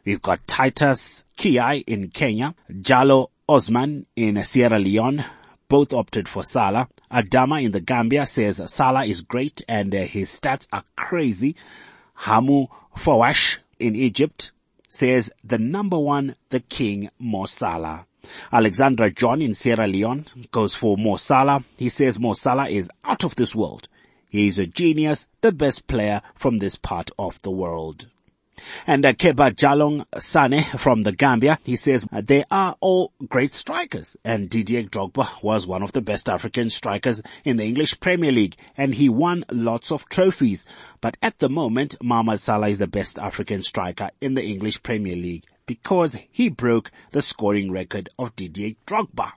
We've 0.04 0.23
got 0.23 0.47
Titus 0.47 1.25
Kiai 1.37 1.85
in 1.87 2.09
Kenya, 2.09 2.54
Jalo 2.71 3.28
Osman 3.49 4.07
in 4.16 4.42
Sierra 4.45 4.78
Leone, 4.78 5.25
both 5.68 5.92
opted 5.92 6.28
for 6.28 6.42
Salah. 6.42 6.88
Adama 7.10 7.62
in 7.62 7.72
the 7.72 7.80
Gambia 7.80 8.26
says 8.26 8.60
Salah 8.72 9.04
is 9.04 9.20
great 9.20 9.62
and 9.68 9.94
uh, 9.94 9.98
his 9.98 10.30
stats 10.30 10.66
are 10.72 10.84
crazy. 10.96 11.56
Hamu 12.14 12.66
Fawash 12.96 13.58
in 13.78 13.94
Egypt 13.94 14.50
says 14.88 15.30
the 15.44 15.58
number 15.58 15.98
one, 15.98 16.34
the 16.50 16.60
king, 16.60 17.10
Mo 17.18 17.44
Salah. 17.46 18.06
Alexandra 18.52 19.10
John 19.10 19.40
in 19.40 19.54
Sierra 19.54 19.87
Leone 19.87 20.26
goes 20.50 20.75
for 20.75 20.96
Mo 20.96 21.16
Salah. 21.16 21.62
He 21.78 21.88
says 21.88 22.18
Mo 22.18 22.32
Salah 22.32 22.68
is 22.68 22.90
out 23.04 23.25
of 23.25 23.37
this 23.37 23.54
world. 23.54 23.88
He 24.28 24.48
is 24.48 24.58
a 24.58 24.66
genius, 24.66 25.26
the 25.40 25.52
best 25.52 25.87
player 25.87 26.20
from 26.34 26.58
this 26.58 26.76
part 26.76 27.10
of 27.18 27.40
the 27.42 27.50
world. 27.50 28.08
And 28.86 29.04
uh, 29.04 29.12
Keba 29.12 29.54
Jalong 29.54 30.04
Sane 30.18 30.62
from 30.78 31.02
the 31.02 31.12
Gambia, 31.12 31.58
he 31.64 31.76
says 31.76 32.06
uh, 32.12 32.20
they 32.24 32.44
are 32.50 32.76
all 32.80 33.12
great 33.28 33.52
strikers 33.52 34.16
and 34.24 34.48
Didier 34.50 34.84
Drogba 34.84 35.42
was 35.42 35.66
one 35.66 35.82
of 35.82 35.92
the 35.92 36.00
best 36.00 36.28
African 36.28 36.70
strikers 36.70 37.22
in 37.44 37.56
the 37.56 37.64
English 37.64 38.00
Premier 38.00 38.32
League 38.32 38.56
and 38.76 38.94
he 38.94 39.08
won 39.08 39.44
lots 39.50 39.92
of 39.92 40.08
trophies. 40.08 40.64
But 41.00 41.16
at 41.22 41.38
the 41.38 41.48
moment, 41.48 41.96
Mohamed 42.02 42.40
Salah 42.40 42.68
is 42.68 42.78
the 42.78 42.86
best 42.86 43.18
African 43.18 43.62
striker 43.62 44.10
in 44.20 44.34
the 44.34 44.44
English 44.44 44.82
Premier 44.82 45.16
League 45.16 45.44
because 45.66 46.16
he 46.30 46.48
broke 46.48 46.90
the 47.12 47.22
scoring 47.22 47.70
record 47.70 48.08
of 48.18 48.34
Didier 48.36 48.74
Drogba. 48.86 49.32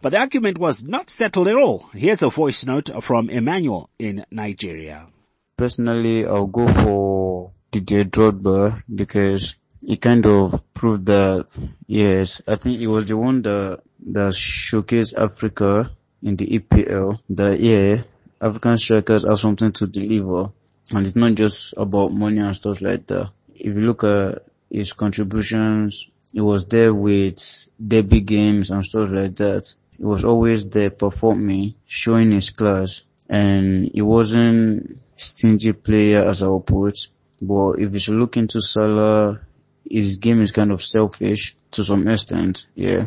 But 0.00 0.10
the 0.10 0.18
argument 0.18 0.58
was 0.58 0.84
not 0.84 1.10
settled 1.10 1.48
at 1.48 1.56
all. 1.56 1.88
Here's 1.92 2.22
a 2.22 2.30
voice 2.30 2.64
note 2.64 2.90
from 3.02 3.28
Emmanuel 3.28 3.90
in 3.98 4.24
Nigeria. 4.30 5.08
Personally, 5.56 6.24
I'll 6.24 6.46
go 6.46 6.68
for 6.68 7.27
Didier 7.70 8.04
Drogba 8.04 8.82
because 8.92 9.54
he 9.86 9.96
kind 9.96 10.26
of 10.26 10.62
proved 10.74 11.06
that, 11.06 11.58
yes, 11.86 12.42
I 12.46 12.56
think 12.56 12.78
he 12.78 12.86
was 12.86 13.06
the 13.06 13.16
one 13.16 13.42
that, 13.42 13.82
that 14.06 14.32
showcased 14.32 15.18
Africa 15.18 15.90
in 16.22 16.36
the 16.36 16.46
EPL 16.46 17.20
that, 17.30 17.60
yeah, 17.60 18.02
African 18.40 18.78
strikers 18.78 19.26
have 19.26 19.38
something 19.38 19.72
to 19.72 19.86
deliver. 19.86 20.50
And 20.90 21.06
it's 21.06 21.16
not 21.16 21.34
just 21.34 21.74
about 21.76 22.12
money 22.12 22.38
and 22.38 22.56
stuff 22.56 22.80
like 22.80 23.06
that. 23.06 23.30
If 23.54 23.66
you 23.66 23.80
look 23.82 24.04
at 24.04 24.38
his 24.70 24.92
contributions, 24.92 26.08
he 26.32 26.40
was 26.40 26.66
there 26.66 26.94
with 26.94 27.68
derby 27.86 28.20
games 28.20 28.70
and 28.70 28.84
stuff 28.84 29.10
like 29.10 29.36
that. 29.36 29.74
He 29.96 30.04
was 30.04 30.24
always 30.24 30.68
there 30.70 30.90
performing, 30.90 31.74
showing 31.86 32.30
his 32.30 32.50
class, 32.50 33.02
and 33.28 33.90
he 33.92 34.00
wasn't 34.02 34.98
stingy 35.16 35.72
player 35.72 36.22
as 36.22 36.42
I 36.42 36.48
would 36.48 36.66
put. 36.66 36.96
But 37.40 37.78
if 37.78 38.08
you 38.08 38.14
look 38.14 38.36
into 38.36 38.60
Salah, 38.60 39.40
his 39.88 40.16
game 40.16 40.40
is 40.40 40.52
kind 40.52 40.72
of 40.72 40.82
selfish 40.82 41.56
to 41.72 41.84
some 41.84 42.06
extent, 42.08 42.66
yeah. 42.74 43.06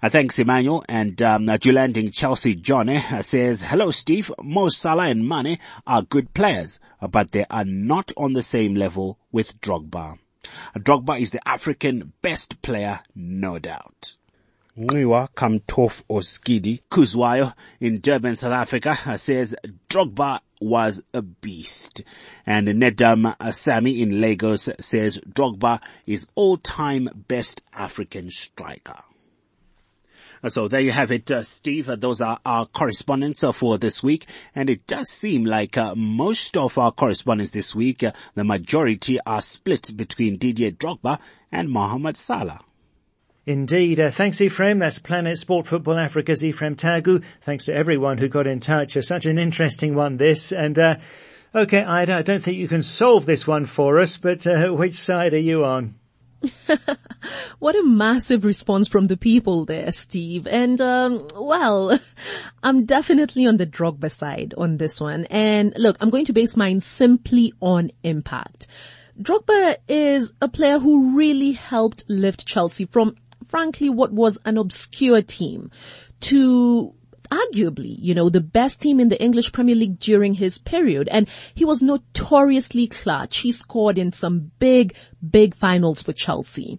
Thanks, 0.00 0.38
Emmanuel. 0.38 0.84
And 0.88 1.20
um, 1.22 1.48
uh, 1.48 1.54
Julanding 1.54 2.14
Chelsea 2.14 2.54
Johnny 2.54 2.98
uh, 2.98 3.22
says, 3.22 3.62
Hello, 3.62 3.90
Steve. 3.90 4.30
Mo 4.40 4.68
Salah 4.68 5.08
and 5.08 5.28
Mane 5.28 5.58
are 5.88 6.02
good 6.02 6.32
players, 6.34 6.78
but 7.10 7.32
they 7.32 7.44
are 7.50 7.64
not 7.64 8.12
on 8.16 8.32
the 8.32 8.42
same 8.44 8.76
level 8.76 9.18
with 9.32 9.60
Drogba. 9.60 10.18
Drogba 10.76 11.20
is 11.20 11.32
the 11.32 11.46
African 11.46 12.12
best 12.22 12.62
player, 12.62 13.00
no 13.16 13.58
doubt. 13.58 14.17
Ngiwa 14.78 15.28
Kamtof 15.34 16.04
Oskidi 16.08 16.80
Kuzwayo 16.88 17.52
in 17.80 17.98
Durban, 17.98 18.36
South 18.36 18.52
Africa 18.52 18.96
uh, 19.06 19.16
says 19.16 19.56
Drogba 19.88 20.38
was 20.60 21.02
a 21.12 21.20
beast. 21.20 22.04
And 22.46 22.68
Nedam 22.68 23.34
Sami 23.52 24.00
in 24.00 24.20
Lagos 24.20 24.68
says 24.78 25.18
Drogba 25.18 25.82
is 26.06 26.28
all-time 26.36 27.08
best 27.26 27.60
African 27.72 28.30
striker. 28.30 29.02
So 30.46 30.68
there 30.68 30.80
you 30.80 30.92
have 30.92 31.10
it, 31.10 31.28
uh, 31.28 31.42
Steve. 31.42 31.88
Uh, 31.88 31.96
those 31.96 32.20
are 32.20 32.38
our 32.46 32.66
correspondents 32.66 33.42
uh, 33.42 33.50
for 33.50 33.78
this 33.78 34.04
week. 34.04 34.26
And 34.54 34.70
it 34.70 34.86
does 34.86 35.10
seem 35.10 35.44
like 35.44 35.76
uh, 35.76 35.96
most 35.96 36.56
of 36.56 36.78
our 36.78 36.92
correspondents 36.92 37.50
this 37.50 37.74
week, 37.74 38.04
uh, 38.04 38.12
the 38.36 38.44
majority 38.44 39.18
are 39.26 39.42
split 39.42 39.96
between 39.96 40.36
Didier 40.36 40.70
Drogba 40.70 41.18
and 41.50 41.68
Mohamed 41.68 42.16
Salah. 42.16 42.60
Indeed. 43.48 43.98
Uh, 43.98 44.10
thanks, 44.10 44.42
Ephraim. 44.42 44.78
That's 44.78 44.98
Planet 44.98 45.38
Sport 45.38 45.66
Football 45.66 45.96
Africa's 45.98 46.44
Ephraim 46.44 46.76
Tagu. 46.76 47.24
Thanks 47.40 47.64
to 47.64 47.74
everyone 47.74 48.18
who 48.18 48.28
got 48.28 48.46
in 48.46 48.60
touch. 48.60 48.94
Uh, 48.94 49.00
such 49.00 49.24
an 49.24 49.38
interesting 49.38 49.94
one, 49.94 50.18
this. 50.18 50.52
And, 50.52 50.78
uh, 50.78 50.96
okay, 51.54 51.82
Ida, 51.82 52.16
I 52.16 52.20
don't 52.20 52.42
think 52.42 52.58
you 52.58 52.68
can 52.68 52.82
solve 52.82 53.24
this 53.24 53.46
one 53.46 53.64
for 53.64 54.00
us, 54.00 54.18
but, 54.18 54.46
uh, 54.46 54.68
which 54.68 54.96
side 54.96 55.32
are 55.32 55.38
you 55.38 55.64
on? 55.64 55.94
what 57.58 57.74
a 57.74 57.82
massive 57.82 58.44
response 58.44 58.86
from 58.86 59.06
the 59.06 59.16
people 59.16 59.64
there, 59.64 59.92
Steve. 59.92 60.46
And, 60.46 60.78
um, 60.82 61.26
well, 61.34 61.98
I'm 62.62 62.84
definitely 62.84 63.46
on 63.46 63.56
the 63.56 63.66
Drogba 63.66 64.10
side 64.10 64.52
on 64.58 64.76
this 64.76 65.00
one. 65.00 65.24
And 65.30 65.72
look, 65.78 65.96
I'm 66.00 66.10
going 66.10 66.26
to 66.26 66.34
base 66.34 66.54
mine 66.54 66.80
simply 66.80 67.54
on 67.62 67.92
impact. 68.02 68.66
Drogba 69.18 69.78
is 69.88 70.34
a 70.42 70.48
player 70.48 70.78
who 70.78 71.16
really 71.16 71.52
helped 71.52 72.04
lift 72.08 72.46
Chelsea 72.46 72.84
from 72.84 73.16
frankly 73.48 73.88
what 73.88 74.12
was 74.12 74.38
an 74.44 74.56
obscure 74.58 75.22
team 75.22 75.70
to 76.20 76.94
arguably, 77.30 77.96
you 77.98 78.14
know, 78.14 78.28
the 78.28 78.40
best 78.40 78.80
team 78.80 79.00
in 79.00 79.08
the 79.08 79.20
English 79.22 79.52
Premier 79.52 79.74
League 79.74 79.98
during 79.98 80.34
his 80.34 80.58
period. 80.58 81.08
And 81.10 81.28
he 81.54 81.64
was 81.64 81.82
notoriously 81.82 82.86
clutch. 82.86 83.38
He 83.38 83.52
scored 83.52 83.98
in 83.98 84.12
some 84.12 84.50
big, 84.58 84.94
big 85.28 85.54
finals 85.54 86.02
for 86.02 86.12
Chelsea. 86.12 86.78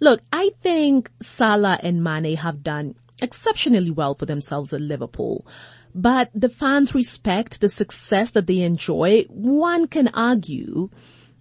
Look, 0.00 0.20
I 0.32 0.50
think 0.60 1.10
Salah 1.20 1.78
and 1.82 2.04
Mane 2.04 2.36
have 2.36 2.62
done 2.62 2.94
exceptionally 3.20 3.90
well 3.90 4.14
for 4.14 4.26
themselves 4.26 4.72
at 4.72 4.80
Liverpool. 4.80 5.46
But 5.94 6.30
the 6.34 6.48
fans 6.48 6.94
respect 6.94 7.60
the 7.60 7.68
success 7.68 8.32
that 8.32 8.46
they 8.46 8.60
enjoy. 8.60 9.24
One 9.28 9.88
can 9.88 10.08
argue 10.08 10.90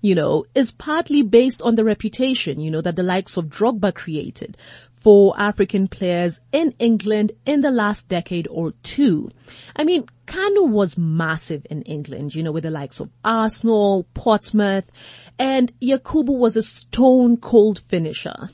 you 0.01 0.15
know, 0.15 0.45
is 0.53 0.71
partly 0.71 1.21
based 1.21 1.61
on 1.61 1.75
the 1.75 1.83
reputation, 1.83 2.59
you 2.59 2.71
know, 2.71 2.81
that 2.81 2.95
the 2.95 3.03
likes 3.03 3.37
of 3.37 3.45
Drogba 3.45 3.93
created 3.93 4.57
for 4.91 5.39
African 5.39 5.87
players 5.87 6.41
in 6.51 6.73
England 6.79 7.31
in 7.45 7.61
the 7.61 7.71
last 7.71 8.09
decade 8.09 8.47
or 8.49 8.71
two. 8.83 9.31
I 9.75 9.83
mean, 9.83 10.05
Kanu 10.25 10.69
was 10.69 10.97
massive 10.97 11.65
in 11.69 11.81
England, 11.83 12.35
you 12.35 12.43
know, 12.43 12.51
with 12.51 12.63
the 12.63 12.71
likes 12.71 12.99
of 12.99 13.09
Arsenal, 13.23 14.05
Portsmouth, 14.13 14.91
and 15.39 15.71
Yakubu 15.79 16.37
was 16.37 16.57
a 16.57 16.61
stone 16.61 17.37
cold 17.37 17.79
finisher. 17.79 18.49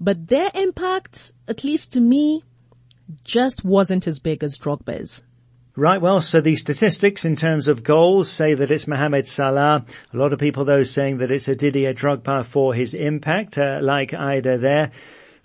But 0.00 0.28
their 0.28 0.50
impact, 0.54 1.32
at 1.46 1.64
least 1.64 1.92
to 1.92 2.00
me, 2.00 2.44
just 3.22 3.64
wasn't 3.64 4.06
as 4.06 4.18
big 4.18 4.42
as 4.42 4.58
Drogba's. 4.58 5.22
Right, 5.76 6.00
well, 6.00 6.20
so 6.20 6.40
the 6.40 6.56
statistics 6.56 7.24
in 7.24 7.36
terms 7.36 7.68
of 7.68 7.84
goals 7.84 8.28
say 8.28 8.54
that 8.54 8.72
it's 8.72 8.88
Mohamed 8.88 9.28
Salah. 9.28 9.84
A 10.12 10.16
lot 10.16 10.32
of 10.32 10.40
people 10.40 10.64
though 10.64 10.82
saying 10.82 11.18
that 11.18 11.30
it's 11.30 11.46
a 11.46 11.54
Didier 11.54 11.94
Drogba 11.94 12.44
for 12.44 12.74
his 12.74 12.92
impact, 12.92 13.56
uh, 13.56 13.78
like 13.80 14.12
Ida 14.12 14.58
there. 14.58 14.90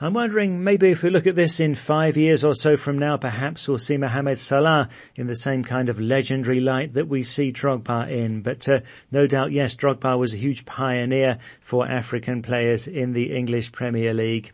I'm 0.01 0.15
wondering 0.15 0.63
maybe 0.63 0.89
if 0.89 1.03
we 1.03 1.11
look 1.11 1.27
at 1.27 1.35
this 1.35 1.59
in 1.59 1.75
five 1.75 2.17
years 2.17 2.43
or 2.43 2.55
so 2.55 2.75
from 2.75 2.97
now, 2.97 3.17
perhaps 3.17 3.67
we'll 3.67 3.77
see 3.77 3.97
Mohamed 3.97 4.39
Salah 4.39 4.89
in 5.15 5.27
the 5.27 5.35
same 5.35 5.63
kind 5.63 5.89
of 5.89 5.99
legendary 5.99 6.59
light 6.59 6.95
that 6.95 7.07
we 7.07 7.21
see 7.21 7.51
Drogba 7.51 8.09
in. 8.09 8.41
But 8.41 8.67
uh, 8.67 8.79
no 9.11 9.27
doubt, 9.27 9.51
yes, 9.51 9.75
Drogba 9.75 10.17
was 10.17 10.33
a 10.33 10.37
huge 10.37 10.65
pioneer 10.65 11.37
for 11.61 11.87
African 11.87 12.41
players 12.41 12.87
in 12.87 13.13
the 13.13 13.31
English 13.31 13.71
Premier 13.71 14.13
League. 14.15 14.53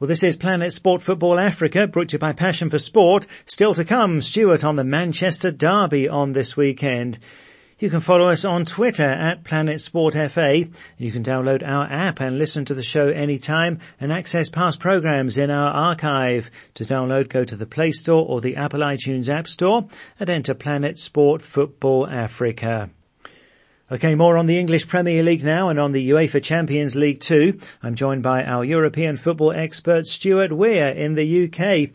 Well, 0.00 0.08
this 0.08 0.22
is 0.22 0.34
Planet 0.34 0.72
Sport 0.72 1.02
Football 1.02 1.38
Africa, 1.38 1.86
brought 1.86 2.08
to 2.08 2.14
you 2.14 2.18
by 2.18 2.32
Passion 2.32 2.70
for 2.70 2.78
Sport. 2.78 3.26
Still 3.44 3.74
to 3.74 3.84
come, 3.84 4.22
Stuart 4.22 4.64
on 4.64 4.76
the 4.76 4.82
Manchester 4.82 5.50
Derby 5.50 6.08
on 6.08 6.32
this 6.32 6.56
weekend. 6.56 7.18
You 7.78 7.90
can 7.90 8.00
follow 8.00 8.30
us 8.30 8.46
on 8.46 8.64
Twitter 8.64 9.02
at 9.02 9.44
Planet 9.44 9.78
Sport 9.78 10.14
FA. 10.14 10.64
You 10.96 11.12
can 11.12 11.22
download 11.22 11.62
our 11.62 11.84
app 11.84 12.18
and 12.18 12.38
listen 12.38 12.64
to 12.64 12.74
the 12.74 12.82
show 12.82 13.08
anytime 13.08 13.78
and 14.00 14.10
access 14.10 14.48
past 14.48 14.80
programs 14.80 15.36
in 15.36 15.50
our 15.50 15.70
archive. 15.70 16.50
To 16.76 16.86
download, 16.86 17.28
go 17.28 17.44
to 17.44 17.56
the 17.56 17.66
Play 17.66 17.92
Store 17.92 18.24
or 18.26 18.40
the 18.40 18.56
Apple 18.56 18.80
iTunes 18.80 19.28
App 19.28 19.46
Store 19.46 19.86
and 20.18 20.30
enter 20.30 20.54
Planet 20.54 20.98
Sport 20.98 21.42
Football 21.42 22.06
Africa. 22.06 22.88
Okay, 23.92 24.14
more 24.14 24.38
on 24.38 24.46
the 24.46 24.56
English 24.56 24.86
Premier 24.86 25.20
League 25.20 25.42
now 25.42 25.68
and 25.68 25.76
on 25.76 25.90
the 25.90 26.10
UEFA 26.10 26.40
Champions 26.40 26.94
League 26.94 27.18
too. 27.18 27.58
I'm 27.82 27.96
joined 27.96 28.22
by 28.22 28.44
our 28.44 28.64
European 28.64 29.16
football 29.16 29.50
expert 29.50 30.06
Stuart 30.06 30.52
Weir 30.52 30.90
in 30.90 31.16
the 31.16 31.46
UK. 31.46 31.90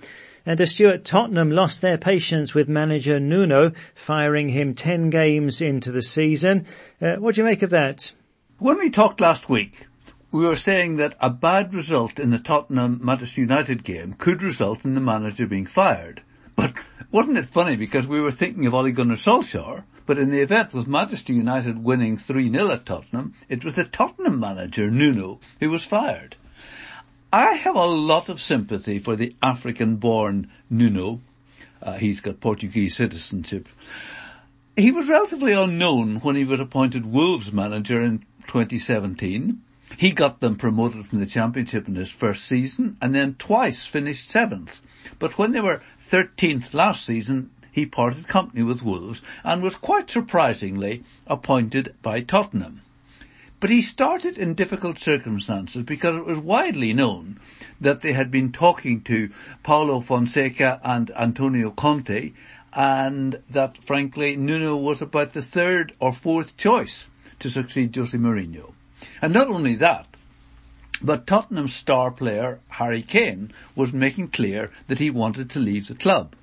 And 0.45 0.59
uh, 0.59 0.65
Stuart, 0.65 1.05
Tottenham 1.05 1.51
lost 1.51 1.81
their 1.81 1.97
patience 1.97 2.53
with 2.53 2.67
manager 2.67 3.17
Nuno, 3.17 3.71
firing 3.93 4.49
him 4.49 4.75
10 4.75 5.09
games 5.09 5.61
into 5.61 5.89
the 5.89 6.01
season. 6.01 6.65
Uh, 7.01 7.15
what 7.15 7.35
do 7.35 7.41
you 7.41 7.45
make 7.45 7.61
of 7.61 7.69
that? 7.69 8.11
When 8.59 8.77
we 8.77 8.89
talked 8.89 9.21
last 9.21 9.47
week, 9.47 9.87
we 10.33 10.45
were 10.45 10.57
saying 10.57 10.97
that 10.97 11.15
a 11.21 11.29
bad 11.29 11.73
result 11.73 12.19
in 12.19 12.29
the 12.29 12.39
Tottenham 12.39 12.99
Manchester 13.01 13.39
United 13.39 13.85
game 13.85 14.15
could 14.15 14.43
result 14.43 14.83
in 14.83 14.95
the 14.95 14.99
manager 14.99 15.47
being 15.47 15.65
fired. 15.65 16.23
But 16.57 16.73
wasn't 17.09 17.37
it 17.37 17.47
funny 17.47 17.77
because 17.77 18.05
we 18.05 18.19
were 18.19 18.31
thinking 18.31 18.65
of 18.65 18.73
Ole 18.73 18.91
Gunnar 18.91 19.15
Solskjaer 19.15 19.85
but 20.05 20.17
in 20.17 20.29
the 20.29 20.41
event 20.41 20.73
with 20.73 20.87
Manchester 20.87 21.33
United 21.33 21.83
winning 21.83 22.17
3-0 22.17 22.71
at 22.71 22.85
Tottenham, 22.85 23.33
it 23.49 23.65
was 23.65 23.75
the 23.75 23.83
Tottenham 23.83 24.39
manager, 24.39 24.91
Nuno, 24.91 25.39
who 25.59 25.69
was 25.69 25.83
fired. 25.83 26.35
I 27.33 27.53
have 27.53 27.75
a 27.75 27.85
lot 27.85 28.29
of 28.29 28.41
sympathy 28.41 28.99
for 28.99 29.15
the 29.15 29.35
African-born 29.41 30.49
Nuno. 30.69 31.21
Uh, 31.81 31.93
he's 31.93 32.21
got 32.21 32.39
Portuguese 32.39 32.95
citizenship. 32.95 33.67
He 34.77 34.91
was 34.91 35.07
relatively 35.07 35.53
unknown 35.53 36.17
when 36.17 36.35
he 36.35 36.43
was 36.43 36.59
appointed 36.59 37.05
Wolves 37.05 37.51
manager 37.51 38.01
in 38.01 38.19
2017. 38.47 39.61
He 39.97 40.11
got 40.11 40.39
them 40.39 40.55
promoted 40.55 41.07
from 41.07 41.19
the 41.19 41.25
championship 41.25 41.87
in 41.87 41.95
his 41.95 42.11
first 42.11 42.45
season 42.45 42.97
and 43.01 43.15
then 43.15 43.35
twice 43.35 43.85
finished 43.85 44.29
seventh. 44.29 44.81
But 45.19 45.37
when 45.37 45.51
they 45.51 45.61
were 45.61 45.81
13th 46.01 46.73
last 46.73 47.05
season, 47.05 47.51
he 47.75 47.85
parted 47.85 48.25
company 48.25 48.63
with 48.63 48.83
Wolves 48.83 49.21
and 49.43 49.61
was 49.61 49.75
quite 49.75 50.09
surprisingly 50.09 51.03
appointed 51.27 51.93
by 52.01 52.21
Tottenham. 52.21 52.79
But 53.59 53.69
he 53.69 53.81
started 53.81 54.37
in 54.37 54.53
difficult 54.53 54.97
circumstances 54.97 55.83
because 55.83 56.15
it 56.15 56.25
was 56.25 56.39
widely 56.39 56.93
known 56.93 57.37
that 57.81 57.99
they 57.99 58.13
had 58.13 58.31
been 58.31 58.53
talking 58.53 59.01
to 59.01 59.29
Paulo 59.61 59.99
Fonseca 59.99 60.79
and 60.85 61.11
Antonio 61.17 61.69
Conte 61.69 62.31
and 62.71 63.41
that 63.49 63.77
frankly 63.83 64.37
Nuno 64.37 64.77
was 64.77 65.01
about 65.01 65.33
the 65.33 65.41
third 65.41 65.91
or 65.99 66.13
fourth 66.13 66.55
choice 66.55 67.09
to 67.39 67.49
succeed 67.49 67.93
Jose 67.93 68.17
Mourinho. 68.17 68.71
And 69.21 69.33
not 69.33 69.49
only 69.49 69.75
that, 69.75 70.07
but 71.01 71.27
Tottenham's 71.27 71.73
star 71.73 72.09
player 72.09 72.59
Harry 72.69 73.01
Kane 73.01 73.51
was 73.75 73.91
making 73.91 74.29
clear 74.29 74.71
that 74.87 74.99
he 74.99 75.09
wanted 75.09 75.49
to 75.49 75.59
leave 75.59 75.89
the 75.89 75.95
club. 75.95 76.37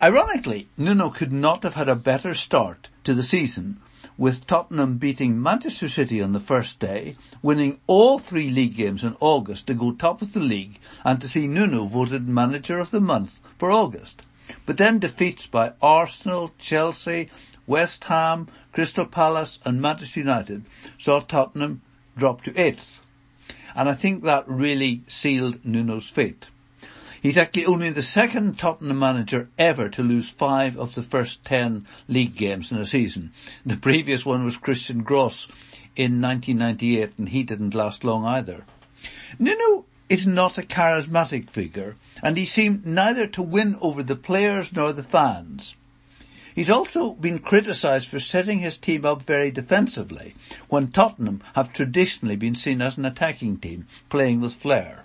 Ironically, 0.00 0.68
Nuno 0.76 1.10
could 1.10 1.32
not 1.32 1.64
have 1.64 1.74
had 1.74 1.88
a 1.88 1.96
better 1.96 2.32
start 2.32 2.86
to 3.02 3.14
the 3.14 3.22
season 3.24 3.80
with 4.16 4.46
Tottenham 4.46 4.96
beating 4.96 5.42
Manchester 5.42 5.88
City 5.88 6.22
on 6.22 6.30
the 6.30 6.38
first 6.38 6.78
day, 6.78 7.16
winning 7.42 7.80
all 7.88 8.20
three 8.20 8.48
league 8.48 8.76
games 8.76 9.02
in 9.02 9.16
August 9.18 9.66
to 9.66 9.74
go 9.74 9.90
top 9.90 10.22
of 10.22 10.32
the 10.34 10.40
league 10.40 10.78
and 11.04 11.20
to 11.20 11.26
see 11.26 11.48
Nuno 11.48 11.86
voted 11.86 12.28
manager 12.28 12.78
of 12.78 12.92
the 12.92 13.00
month 13.00 13.40
for 13.58 13.72
August. 13.72 14.22
But 14.66 14.76
then 14.76 15.00
defeats 15.00 15.46
by 15.46 15.72
Arsenal, 15.82 16.52
Chelsea, 16.58 17.28
West 17.66 18.04
Ham, 18.04 18.46
Crystal 18.72 19.04
Palace 19.04 19.58
and 19.64 19.80
Manchester 19.80 20.20
United 20.20 20.64
saw 20.96 21.18
Tottenham 21.18 21.82
drop 22.16 22.42
to 22.42 22.56
eighth. 22.56 23.00
And 23.74 23.88
I 23.88 23.94
think 23.94 24.22
that 24.22 24.48
really 24.48 25.02
sealed 25.08 25.64
Nuno's 25.64 26.08
fate. 26.08 26.46
He's 27.20 27.36
actually 27.36 27.66
only 27.66 27.90
the 27.90 28.02
second 28.02 28.58
Tottenham 28.58 29.00
manager 29.00 29.48
ever 29.58 29.88
to 29.88 30.02
lose 30.04 30.28
five 30.28 30.78
of 30.78 30.94
the 30.94 31.02
first 31.02 31.44
ten 31.44 31.84
league 32.06 32.36
games 32.36 32.70
in 32.70 32.78
a 32.78 32.86
season. 32.86 33.32
The 33.66 33.76
previous 33.76 34.24
one 34.24 34.44
was 34.44 34.56
Christian 34.56 35.02
Gross 35.02 35.48
in 35.96 36.20
1998 36.20 37.18
and 37.18 37.28
he 37.28 37.42
didn't 37.42 37.74
last 37.74 38.04
long 38.04 38.24
either. 38.24 38.64
Nuno 39.36 39.84
is 40.08 40.28
not 40.28 40.58
a 40.58 40.62
charismatic 40.62 41.50
figure 41.50 41.96
and 42.22 42.36
he 42.36 42.46
seemed 42.46 42.86
neither 42.86 43.26
to 43.26 43.42
win 43.42 43.76
over 43.80 44.04
the 44.04 44.14
players 44.14 44.72
nor 44.72 44.92
the 44.92 45.02
fans. 45.02 45.74
He's 46.54 46.70
also 46.70 47.14
been 47.14 47.40
criticised 47.40 48.06
for 48.06 48.20
setting 48.20 48.60
his 48.60 48.76
team 48.76 49.04
up 49.04 49.22
very 49.22 49.50
defensively, 49.50 50.34
when 50.68 50.92
Tottenham 50.92 51.42
have 51.54 51.72
traditionally 51.72 52.36
been 52.36 52.54
seen 52.54 52.80
as 52.80 52.96
an 52.96 53.04
attacking 53.04 53.58
team, 53.58 53.86
playing 54.08 54.40
with 54.40 54.54
flair. 54.54 55.04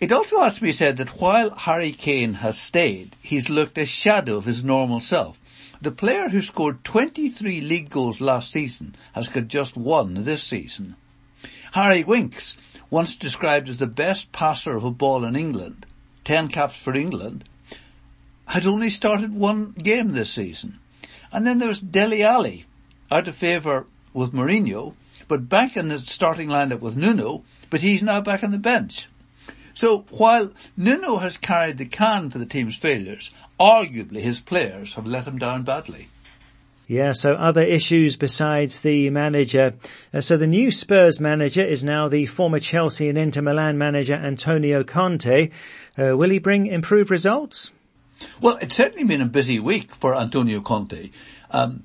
It 0.00 0.10
also 0.10 0.42
has 0.42 0.56
to 0.56 0.60
be 0.62 0.72
said 0.72 0.96
that 0.96 1.20
while 1.20 1.54
Harry 1.54 1.92
Kane 1.92 2.34
has 2.34 2.58
stayed, 2.58 3.14
he's 3.22 3.48
looked 3.48 3.78
a 3.78 3.86
shadow 3.86 4.36
of 4.36 4.44
his 4.44 4.64
normal 4.64 4.98
self. 4.98 5.38
The 5.80 5.92
player 5.92 6.28
who 6.28 6.42
scored 6.42 6.82
23 6.82 7.60
league 7.60 7.90
goals 7.90 8.20
last 8.20 8.50
season 8.50 8.96
has 9.12 9.28
got 9.28 9.46
just 9.46 9.76
one 9.76 10.24
this 10.24 10.42
season. 10.42 10.96
Harry 11.72 12.02
Winks, 12.02 12.56
once 12.90 13.14
described 13.14 13.68
as 13.68 13.78
the 13.78 13.86
best 13.86 14.32
passer 14.32 14.76
of 14.76 14.82
a 14.82 14.90
ball 14.90 15.24
in 15.24 15.36
England, 15.36 15.86
10 16.24 16.48
caps 16.48 16.76
for 16.76 16.94
England, 16.94 17.44
had 18.48 18.66
only 18.66 18.90
started 18.90 19.32
one 19.32 19.72
game 19.72 20.12
this 20.12 20.32
season. 20.32 20.80
And 21.32 21.46
then 21.46 21.58
there's 21.58 21.80
Dele 21.80 22.22
Alli, 22.22 22.64
out 23.12 23.28
of 23.28 23.36
favour 23.36 23.86
with 24.12 24.32
Mourinho, 24.32 24.94
but 25.28 25.48
back 25.48 25.76
in 25.76 25.88
the 25.88 25.98
starting 25.98 26.48
lineup 26.48 26.80
with 26.80 26.96
Nuno, 26.96 27.44
but 27.70 27.80
he's 27.80 28.02
now 28.02 28.20
back 28.20 28.42
on 28.42 28.50
the 28.50 28.58
bench. 28.58 29.08
So 29.74 30.06
while 30.10 30.52
Nuno 30.76 31.18
has 31.18 31.36
carried 31.36 31.78
the 31.78 31.84
can 31.84 32.30
for 32.30 32.38
the 32.38 32.46
team's 32.46 32.76
failures, 32.76 33.30
arguably 33.58 34.20
his 34.20 34.40
players 34.40 34.94
have 34.94 35.06
let 35.06 35.26
him 35.26 35.38
down 35.38 35.62
badly. 35.62 36.08
Yeah, 36.86 37.12
so 37.12 37.32
other 37.34 37.62
issues 37.62 38.16
besides 38.16 38.80
the 38.80 39.08
manager. 39.08 39.74
Uh, 40.12 40.20
so 40.20 40.36
the 40.36 40.46
new 40.46 40.70
Spurs 40.70 41.18
manager 41.18 41.62
is 41.62 41.82
now 41.82 42.08
the 42.08 42.26
former 42.26 42.60
Chelsea 42.60 43.08
and 43.08 43.16
Inter 43.16 43.40
Milan 43.40 43.78
manager 43.78 44.14
Antonio 44.14 44.84
Conte. 44.84 45.50
Uh, 45.96 46.16
will 46.16 46.28
he 46.28 46.38
bring 46.38 46.66
improved 46.66 47.10
results? 47.10 47.72
Well, 48.40 48.58
it's 48.60 48.76
certainly 48.76 49.04
been 49.04 49.22
a 49.22 49.26
busy 49.26 49.58
week 49.58 49.94
for 49.94 50.14
Antonio 50.14 50.60
Conte. 50.60 51.10
Um, 51.50 51.84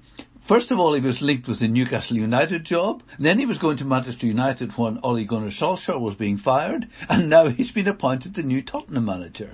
first 0.50 0.72
of 0.72 0.80
all, 0.80 0.94
he 0.94 1.00
was 1.00 1.22
linked 1.22 1.48
with 1.48 1.60
the 1.60 1.68
Newcastle 1.68 2.18
United 2.18 2.64
job. 2.64 3.04
Then 3.20 3.38
he 3.38 3.46
was 3.46 3.60
going 3.60 3.78
to 3.78 3.86
Manchester 3.86 4.26
United 4.26 4.76
when 4.80 5.00
Ole 5.04 5.24
Gunnar 5.24 5.52
Solskjaer 5.52 6.02
was 6.02 6.16
being 6.16 6.38
fired. 6.38 6.88
And 7.08 7.30
now 7.30 7.50
he's 7.50 7.72
been 7.72 7.88
appointed 7.88 8.34
the 8.34 8.42
new 8.42 8.64
Tottenham 8.64 9.06
manager. 9.06 9.52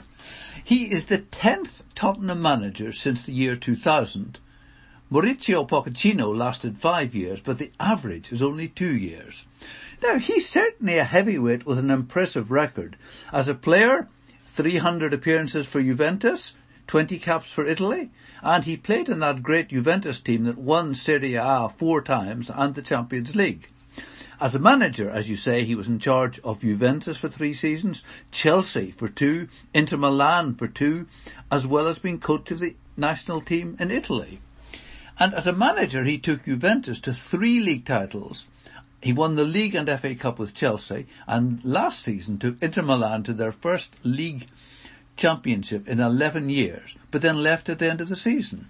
He 0.64 0.86
is 0.86 1.08
the 1.08 1.18
10th 1.18 1.84
Tottenham 1.96 2.42
manager 2.42 2.94
since 2.94 3.26
the 3.26 3.34
year 3.34 3.58
2000. 3.58 4.40
Mauricio 5.12 5.68
Pochettino 5.68 6.34
lasted 6.34 6.78
five 6.78 7.14
years, 7.14 7.42
but 7.42 7.58
the 7.58 7.74
average 7.78 8.32
is 8.32 8.42
only 8.42 8.70
two 8.70 8.96
years. 8.96 9.44
Now, 10.02 10.18
he's 10.18 10.48
certainly 10.48 10.98
a 10.98 11.04
heavyweight 11.04 11.66
with 11.66 11.78
an 11.78 11.92
impressive 11.92 12.52
record. 12.52 12.96
As 13.34 13.50
a 13.50 13.54
player, 13.54 14.08
300 14.46 15.14
appearances 15.14 15.68
for 15.68 15.82
Juventus, 15.82 16.54
20 16.88 17.18
caps 17.20 17.50
for 17.50 17.66
Italy, 17.66 18.12
and 18.44 18.64
he 18.64 18.78
played 18.78 19.10
in 19.10 19.20
that 19.20 19.42
great 19.42 19.70
Juventus 19.70 20.20
team 20.20 20.44
that 20.44 20.58
won 20.58 20.94
Serie 20.94 21.36
A 21.36 21.68
four 21.70 22.02
times 22.02 22.50
and 22.50 22.76
the 22.76 22.82
Champions 22.82 23.36
League. 23.36 23.70
As 24.40 24.54
a 24.54 24.60
manager, 24.60 25.10
as 25.10 25.30
you 25.30 25.38
say, 25.38 25.64
he 25.64 25.76
was 25.76 25.88
in 25.88 25.98
charge 25.98 26.40
of 26.40 26.60
Juventus 26.60 27.18
for 27.18 27.30
three 27.30 27.54
seasons, 27.54 28.04
Chelsea 28.32 28.92
for 28.92 29.08
two, 29.08 29.48
Inter 29.74 29.96
Milan 29.98 30.56
for 30.56 30.68
two, 30.68 31.08
as 31.50 31.66
well 31.66 31.88
as 31.88 32.00
being 32.00 32.20
coach 32.20 32.52
of 32.52 32.60
the 32.60 32.76
national 32.98 33.40
team 33.40 33.78
in 33.80 33.92
Italy. 33.92 34.42
And 35.18 35.34
as 35.34 35.48
a 35.48 35.54
manager, 35.54 36.04
he 36.04 36.18
took 36.18 36.44
Juventus 36.44 37.00
to 37.02 37.14
three 37.14 37.62
league 37.62 37.86
titles. 37.86 38.46
He 39.02 39.14
won 39.14 39.36
the 39.36 39.46
league 39.46 39.76
and 39.76 39.88
FA 39.88 40.16
Cup 40.16 40.38
with 40.38 40.54
Chelsea, 40.54 41.08
and 41.28 41.64
last 41.64 42.02
season 42.02 42.38
took 42.38 42.62
Inter 42.62 42.82
Milan 42.82 43.24
to 43.24 43.34
their 43.34 43.54
first 43.54 43.96
league 44.04 44.48
championship 45.16 45.88
in 45.88 46.00
11 46.00 46.50
years, 46.50 46.96
but 47.12 47.22
then 47.22 47.42
left 47.42 47.70
at 47.70 47.80
the 47.80 47.90
end 47.90 48.02
of 48.02 48.10
the 48.10 48.16
season. 48.16 48.70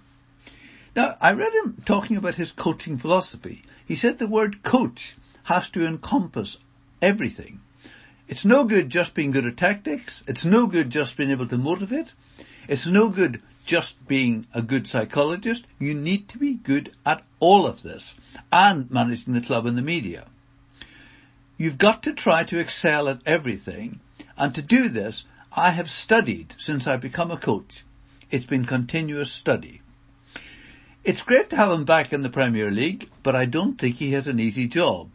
Now, 0.94 1.16
I 1.20 1.32
read 1.32 1.52
him 1.52 1.82
talking 1.84 2.16
about 2.16 2.36
his 2.36 2.52
coaching 2.52 2.96
philosophy. 2.96 3.62
He 3.84 3.94
said 3.94 4.18
the 4.18 4.26
word 4.26 4.62
coach 4.62 5.16
has 5.44 5.68
to 5.70 5.86
encompass 5.86 6.58
everything. 7.02 7.60
It's 8.28 8.44
no 8.44 8.64
good 8.64 8.88
just 8.88 9.14
being 9.14 9.30
good 9.30 9.46
at 9.46 9.56
tactics. 9.56 10.22
It's 10.26 10.44
no 10.44 10.66
good 10.66 10.90
just 10.90 11.16
being 11.16 11.30
able 11.30 11.46
to 11.48 11.58
motivate. 11.58 12.12
It's 12.66 12.86
no 12.86 13.08
good 13.08 13.42
just 13.64 14.06
being 14.08 14.46
a 14.54 14.62
good 14.62 14.86
psychologist. 14.86 15.64
You 15.78 15.94
need 15.94 16.28
to 16.30 16.38
be 16.38 16.54
good 16.54 16.92
at 17.04 17.22
all 17.40 17.66
of 17.66 17.82
this 17.82 18.14
and 18.50 18.90
managing 18.90 19.34
the 19.34 19.40
club 19.40 19.66
and 19.66 19.76
the 19.76 19.82
media. 19.82 20.26
You've 21.58 21.78
got 21.78 22.02
to 22.04 22.12
try 22.12 22.44
to 22.44 22.58
excel 22.58 23.08
at 23.08 23.20
everything 23.26 24.00
and 24.36 24.54
to 24.54 24.62
do 24.62 24.88
this 24.88 25.24
I 25.58 25.70
have 25.70 25.90
studied 25.90 26.54
since 26.58 26.86
I 26.86 26.98
become 26.98 27.30
a 27.30 27.38
coach. 27.38 27.82
It's 28.30 28.44
been 28.44 28.66
continuous 28.66 29.32
study. 29.32 29.80
It's 31.02 31.22
great 31.22 31.48
to 31.48 31.56
have 31.56 31.72
him 31.72 31.86
back 31.86 32.12
in 32.12 32.22
the 32.22 32.28
Premier 32.28 32.70
League, 32.70 33.08
but 33.22 33.34
I 33.34 33.46
don't 33.46 33.78
think 33.78 33.96
he 33.96 34.12
has 34.12 34.26
an 34.26 34.38
easy 34.38 34.68
job. 34.68 35.08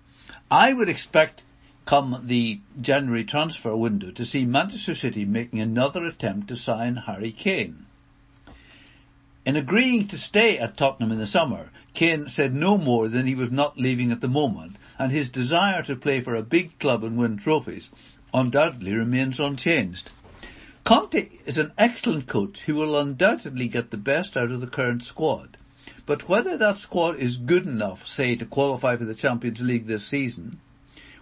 I 0.49 0.73
would 0.73 0.89
expect 0.89 1.43
come 1.85 2.23
the 2.25 2.59
January 2.81 3.23
transfer 3.23 3.75
window 3.75 4.09
to 4.09 4.25
see 4.25 4.43
Manchester 4.45 4.95
City 4.95 5.25
making 5.25 5.59
another 5.59 6.07
attempt 6.07 6.47
to 6.47 6.55
sign 6.55 6.95
Harry 6.95 7.31
Kane. 7.31 7.85
In 9.45 9.55
agreeing 9.55 10.07
to 10.07 10.17
stay 10.17 10.57
at 10.57 10.75
Tottenham 10.75 11.11
in 11.11 11.19
the 11.19 11.27
summer, 11.27 11.69
Kane 11.93 12.29
said 12.29 12.55
no 12.55 12.79
more 12.79 13.09
than 13.09 13.27
he 13.27 13.35
was 13.35 13.51
not 13.51 13.77
leaving 13.77 14.11
at 14.11 14.21
the 14.21 14.27
moment, 14.27 14.77
and 14.97 15.11
his 15.11 15.29
desire 15.29 15.83
to 15.83 15.95
play 15.95 16.19
for 16.19 16.33
a 16.33 16.41
big 16.41 16.79
club 16.79 17.03
and 17.03 17.15
win 17.15 17.37
trophies 17.37 17.91
undoubtedly 18.33 18.95
remains 18.95 19.39
unchanged. 19.39 20.09
Conte 20.83 21.29
is 21.45 21.57
an 21.57 21.71
excellent 21.77 22.27
coach 22.27 22.63
He 22.63 22.71
will 22.71 22.97
undoubtedly 22.97 23.67
get 23.67 23.91
the 23.91 23.97
best 23.97 24.35
out 24.35 24.51
of 24.51 24.61
the 24.61 24.67
current 24.67 25.03
squad. 25.03 25.57
But 26.05 26.27
whether 26.27 26.57
that 26.57 26.75
squad 26.75 27.17
is 27.17 27.37
good 27.37 27.65
enough, 27.65 28.07
say, 28.07 28.35
to 28.35 28.45
qualify 28.45 28.95
for 28.95 29.05
the 29.05 29.13
Champions 29.13 29.61
League 29.61 29.85
this 29.85 30.05
season, 30.05 30.59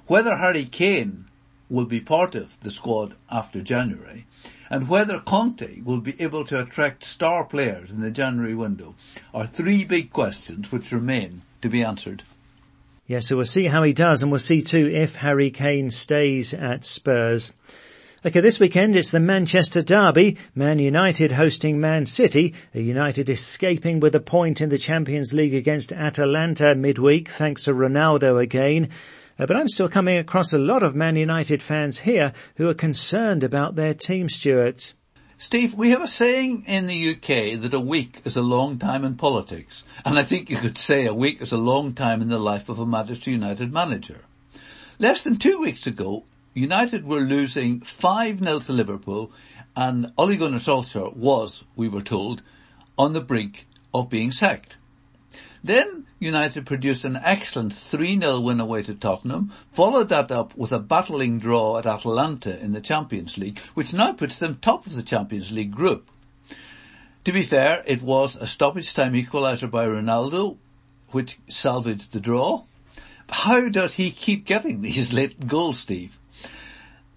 whether 0.07 0.37
Harry 0.37 0.65
Kane 0.65 1.25
will 1.69 1.85
be 1.85 1.99
part 1.99 2.35
of 2.35 2.59
the 2.61 2.71
squad 2.71 3.15
after 3.29 3.61
January, 3.61 4.25
and 4.69 4.87
whether 4.87 5.19
Conte 5.19 5.81
will 5.81 5.99
be 5.99 6.15
able 6.19 6.45
to 6.45 6.61
attract 6.61 7.03
star 7.03 7.43
players 7.43 7.91
in 7.91 8.01
the 8.01 8.11
January 8.11 8.55
window 8.55 8.95
are 9.33 9.45
three 9.45 9.83
big 9.83 10.11
questions 10.11 10.71
which 10.71 10.91
remain 10.91 11.41
to 11.61 11.69
be 11.69 11.83
answered. 11.83 12.23
Yeah, 13.07 13.19
so 13.19 13.37
we'll 13.37 13.45
see 13.45 13.65
how 13.65 13.83
he 13.83 13.93
does 13.93 14.21
and 14.21 14.31
we'll 14.31 14.39
see 14.39 14.61
too 14.61 14.87
if 14.87 15.15
Harry 15.15 15.49
Kane 15.51 15.91
stays 15.91 16.53
at 16.53 16.85
Spurs. 16.85 17.53
Okay, 18.25 18.41
this 18.41 18.59
weekend 18.59 18.97
it's 18.97 19.11
the 19.11 19.19
Manchester 19.21 19.81
Derby, 19.81 20.35
Man 20.53 20.77
United 20.77 21.31
hosting 21.31 21.79
Man 21.79 22.05
City, 22.05 22.53
United 22.73 23.29
escaping 23.29 24.01
with 24.01 24.13
a 24.13 24.19
point 24.19 24.59
in 24.59 24.67
the 24.67 24.77
Champions 24.77 25.31
League 25.31 25.53
against 25.53 25.93
Atalanta 25.93 26.75
midweek 26.75 27.29
thanks 27.29 27.63
to 27.63 27.71
Ronaldo 27.71 28.43
again. 28.43 28.89
Uh, 29.39 29.45
but 29.45 29.55
I'm 29.55 29.69
still 29.69 29.87
coming 29.87 30.17
across 30.17 30.51
a 30.51 30.57
lot 30.57 30.83
of 30.83 30.95
Man 30.95 31.15
United 31.15 31.63
fans 31.63 31.99
here 31.99 32.33
who 32.57 32.67
are 32.67 32.73
concerned 32.73 33.41
about 33.41 33.75
their 33.75 33.93
team, 33.93 34.27
Stuart. 34.27 34.95
Steve, 35.37 35.75
we 35.75 35.91
have 35.91 36.01
a 36.01 36.07
saying 36.09 36.65
in 36.67 36.87
the 36.87 37.11
UK 37.11 37.61
that 37.61 37.73
a 37.73 37.79
week 37.79 38.21
is 38.25 38.35
a 38.35 38.41
long 38.41 38.79
time 38.79 39.05
in 39.05 39.15
politics, 39.15 39.85
and 40.03 40.19
I 40.19 40.23
think 40.23 40.49
you 40.49 40.57
could 40.57 40.77
say 40.77 41.05
a 41.05 41.13
week 41.13 41.41
is 41.41 41.53
a 41.53 41.57
long 41.57 41.93
time 41.93 42.21
in 42.21 42.27
the 42.27 42.37
life 42.37 42.67
of 42.67 42.79
a 42.79 42.85
Manchester 42.85 43.31
United 43.31 43.71
manager. 43.71 44.25
Less 44.99 45.23
than 45.23 45.37
two 45.37 45.61
weeks 45.61 45.87
ago, 45.87 46.25
United 46.59 47.05
were 47.05 47.21
losing 47.21 47.79
5-0 47.79 48.65
to 48.65 48.73
Liverpool 48.73 49.31
and 49.77 50.11
Ole 50.17 50.35
Gunnar 50.35 50.57
Solskjaer 50.57 51.15
was, 51.15 51.63
we 51.77 51.87
were 51.87 52.01
told, 52.01 52.41
on 52.97 53.13
the 53.13 53.21
brink 53.21 53.65
of 53.93 54.09
being 54.09 54.29
sacked. 54.29 54.75
Then 55.63 56.05
United 56.19 56.65
produced 56.65 57.05
an 57.05 57.17
excellent 57.23 57.71
3-0 57.71 58.43
win 58.43 58.59
away 58.59 58.83
to 58.83 58.93
Tottenham, 58.93 59.53
followed 59.71 60.09
that 60.09 60.31
up 60.33 60.53
with 60.57 60.73
a 60.73 60.79
battling 60.79 61.39
draw 61.39 61.77
at 61.77 61.85
Atalanta 61.85 62.59
in 62.59 62.73
the 62.73 62.81
Champions 62.81 63.37
League, 63.37 63.59
which 63.73 63.93
now 63.93 64.11
puts 64.11 64.37
them 64.39 64.55
top 64.55 64.85
of 64.85 64.95
the 64.95 65.03
Champions 65.03 65.51
League 65.51 65.71
group. 65.71 66.11
To 67.23 67.31
be 67.31 67.43
fair, 67.43 67.83
it 67.87 68.01
was 68.01 68.35
a 68.35 68.45
stoppage 68.45 68.93
time 68.93 69.13
equaliser 69.13 69.71
by 69.71 69.85
Ronaldo, 69.85 70.57
which 71.11 71.39
salvaged 71.47 72.11
the 72.11 72.19
draw. 72.19 72.63
How 73.29 73.69
does 73.69 73.93
he 73.93 74.11
keep 74.11 74.45
getting 74.45 74.81
these 74.81 75.13
late 75.19 75.47
goals, 75.47 75.79
Steve? 75.79 76.18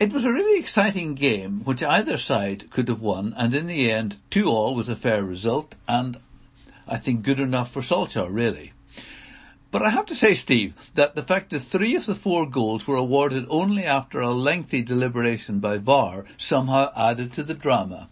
It 0.03 0.13
was 0.13 0.25
a 0.25 0.33
really 0.33 0.59
exciting 0.59 1.15
game 1.15 1.61
which 1.61 1.81
either 1.81 2.17
side 2.17 2.71
could 2.71 2.89
have 2.89 3.01
won 3.01 3.33
and 3.37 3.55
in 3.55 3.69
the 3.69 3.89
end 3.89 4.17
two 4.31 4.47
all 4.49 4.75
was 4.75 4.89
a 4.89 4.97
fair 4.97 5.23
result 5.23 5.77
and 5.87 6.17
I 6.89 6.97
think 6.97 7.23
good 7.23 7.39
enough 7.39 7.71
for 7.71 7.83
Solskjaer 7.83 8.27
really. 8.29 8.73
But 9.71 9.83
I 9.83 9.91
have 9.91 10.07
to 10.07 10.17
say, 10.17 10.35
Steve, 10.35 10.75
that 10.95 11.15
the 11.15 11.23
fact 11.23 11.51
that 11.51 11.61
three 11.61 11.95
of 11.95 12.07
the 12.07 12.17
four 12.17 12.51
goals 12.51 12.85
were 12.85 12.97
awarded 12.97 13.47
only 13.49 13.85
after 13.85 14.19
a 14.19 14.33
lengthy 14.33 14.83
deliberation 14.83 15.61
by 15.61 15.79
VAR 15.79 16.25
somehow 16.37 16.91
added 16.97 17.33
to 17.35 17.45
the 17.45 17.55
drama. 17.55 18.09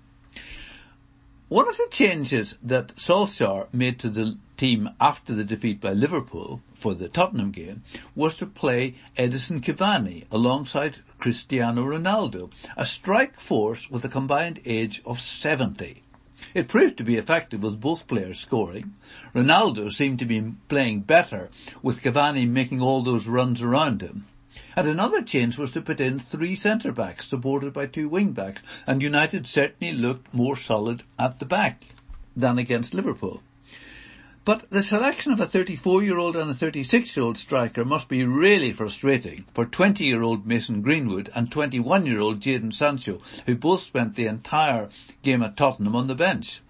One 1.48 1.68
of 1.68 1.76
the 1.76 1.88
changes 1.90 2.56
that 2.62 2.94
Solskjaer 2.94 3.66
made 3.72 3.98
to 3.98 4.10
the 4.10 4.38
team 4.56 4.90
after 5.00 5.34
the 5.34 5.42
defeat 5.42 5.80
by 5.80 5.92
Liverpool 5.92 6.62
for 6.80 6.94
the 6.94 7.08
Tottenham 7.08 7.50
game 7.50 7.82
was 8.14 8.36
to 8.38 8.46
play 8.46 8.94
Edinson 9.16 9.60
Cavani 9.60 10.24
alongside 10.30 10.96
Cristiano 11.18 11.84
Ronaldo, 11.84 12.50
a 12.76 12.86
strike 12.86 13.38
force 13.38 13.90
with 13.90 14.04
a 14.04 14.08
combined 14.08 14.60
age 14.64 15.02
of 15.04 15.20
70. 15.20 16.02
It 16.54 16.68
proved 16.68 16.96
to 16.96 17.04
be 17.04 17.16
effective 17.16 17.62
with 17.62 17.82
both 17.82 18.08
players 18.08 18.40
scoring. 18.40 18.94
Ronaldo 19.34 19.92
seemed 19.92 20.18
to 20.20 20.24
be 20.24 20.54
playing 20.68 21.02
better 21.02 21.50
with 21.82 22.00
Cavani 22.00 22.48
making 22.48 22.80
all 22.80 23.02
those 23.02 23.28
runs 23.28 23.60
around 23.60 24.00
him. 24.00 24.26
And 24.74 24.88
another 24.88 25.20
change 25.20 25.58
was 25.58 25.72
to 25.72 25.82
put 25.82 26.00
in 26.00 26.18
three 26.18 26.54
centre 26.54 26.92
backs 26.92 27.28
supported 27.28 27.74
by 27.74 27.86
two 27.86 28.08
wing 28.08 28.32
backs 28.32 28.62
and 28.86 29.02
United 29.02 29.46
certainly 29.46 29.92
looked 29.92 30.32
more 30.32 30.56
solid 30.56 31.02
at 31.18 31.38
the 31.38 31.44
back 31.44 31.84
than 32.34 32.58
against 32.58 32.94
Liverpool. 32.94 33.42
But 34.42 34.70
the 34.70 34.82
selection 34.82 35.32
of 35.32 35.40
a 35.40 35.46
34-year-old 35.46 36.34
and 36.34 36.50
a 36.50 36.54
36-year-old 36.54 37.36
striker 37.36 37.84
must 37.84 38.08
be 38.08 38.24
really 38.24 38.72
frustrating 38.72 39.44
for 39.52 39.66
20-year-old 39.66 40.46
Mason 40.46 40.80
Greenwood 40.80 41.28
and 41.34 41.50
21-year-old 41.50 42.40
Jadon 42.40 42.72
Sancho, 42.72 43.20
who 43.44 43.54
both 43.54 43.82
spent 43.82 44.14
the 44.14 44.26
entire 44.26 44.88
game 45.22 45.42
at 45.42 45.58
Tottenham 45.58 45.94
on 45.94 46.06
the 46.06 46.14
bench. 46.14 46.62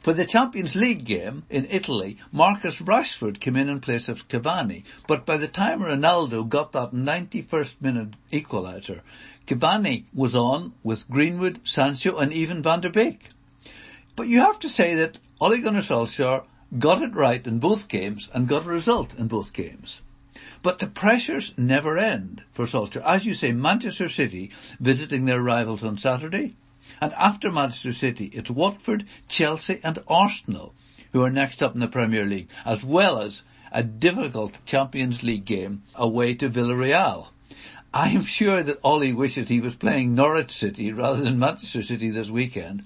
For 0.00 0.12
the 0.12 0.24
Champions 0.24 0.74
League 0.74 1.04
game 1.04 1.44
in 1.48 1.68
Italy, 1.70 2.18
Marcus 2.32 2.82
Rashford 2.82 3.38
came 3.38 3.54
in 3.54 3.68
in 3.68 3.78
place 3.78 4.08
of 4.08 4.26
Cavani, 4.26 4.82
but 5.06 5.24
by 5.24 5.36
the 5.36 5.46
time 5.46 5.82
Ronaldo 5.82 6.48
got 6.48 6.72
that 6.72 6.90
91st 6.90 7.74
minute 7.80 8.14
equaliser, 8.32 9.02
Cavani 9.46 10.04
was 10.12 10.34
on 10.34 10.72
with 10.82 11.08
Greenwood, 11.08 11.60
Sancho 11.62 12.18
and 12.18 12.32
even 12.32 12.60
Van 12.60 12.80
der 12.80 12.90
Beek. 12.90 13.28
But 14.16 14.26
you 14.26 14.40
have 14.40 14.58
to 14.58 14.68
say 14.68 14.96
that 14.96 15.18
Ole 15.40 15.58
Gunnar 15.58 15.80
Solskjaer 15.80 16.44
got 16.78 17.02
it 17.02 17.14
right 17.14 17.46
in 17.46 17.58
both 17.58 17.88
games 17.88 18.28
and 18.32 18.48
got 18.48 18.64
a 18.64 18.68
result 18.68 19.14
in 19.18 19.28
both 19.28 19.52
games. 19.52 20.00
But 20.62 20.78
the 20.78 20.86
pressures 20.86 21.52
never 21.56 21.98
end 21.98 22.44
for 22.52 22.64
Solskjaer. 22.66 23.02
As 23.04 23.26
you 23.26 23.34
say, 23.34 23.52
Manchester 23.52 24.08
City 24.08 24.50
visiting 24.80 25.24
their 25.24 25.42
rivals 25.42 25.84
on 25.84 25.98
Saturday, 25.98 26.54
and 27.00 27.12
after 27.14 27.50
Manchester 27.50 27.92
City, 27.92 28.26
it's 28.32 28.50
Watford, 28.50 29.04
Chelsea 29.28 29.80
and 29.82 29.98
Arsenal 30.08 30.74
who 31.12 31.22
are 31.22 31.30
next 31.30 31.62
up 31.62 31.74
in 31.74 31.80
the 31.80 31.88
Premier 31.88 32.24
League, 32.24 32.48
as 32.64 32.84
well 32.84 33.20
as 33.20 33.42
a 33.70 33.82
difficult 33.82 34.58
Champions 34.64 35.22
League 35.22 35.44
game 35.44 35.82
away 35.94 36.34
to 36.34 36.48
Villarreal. 36.48 37.28
I 37.94 38.10
am 38.10 38.24
sure 38.24 38.62
that 38.62 38.80
Ollie 38.82 39.12
wishes 39.12 39.48
he 39.48 39.60
was 39.60 39.76
playing 39.76 40.14
Norwich 40.14 40.50
City 40.50 40.92
rather 40.92 41.22
than 41.22 41.38
Manchester 41.38 41.82
City 41.82 42.10
this 42.10 42.30
weekend. 42.30 42.84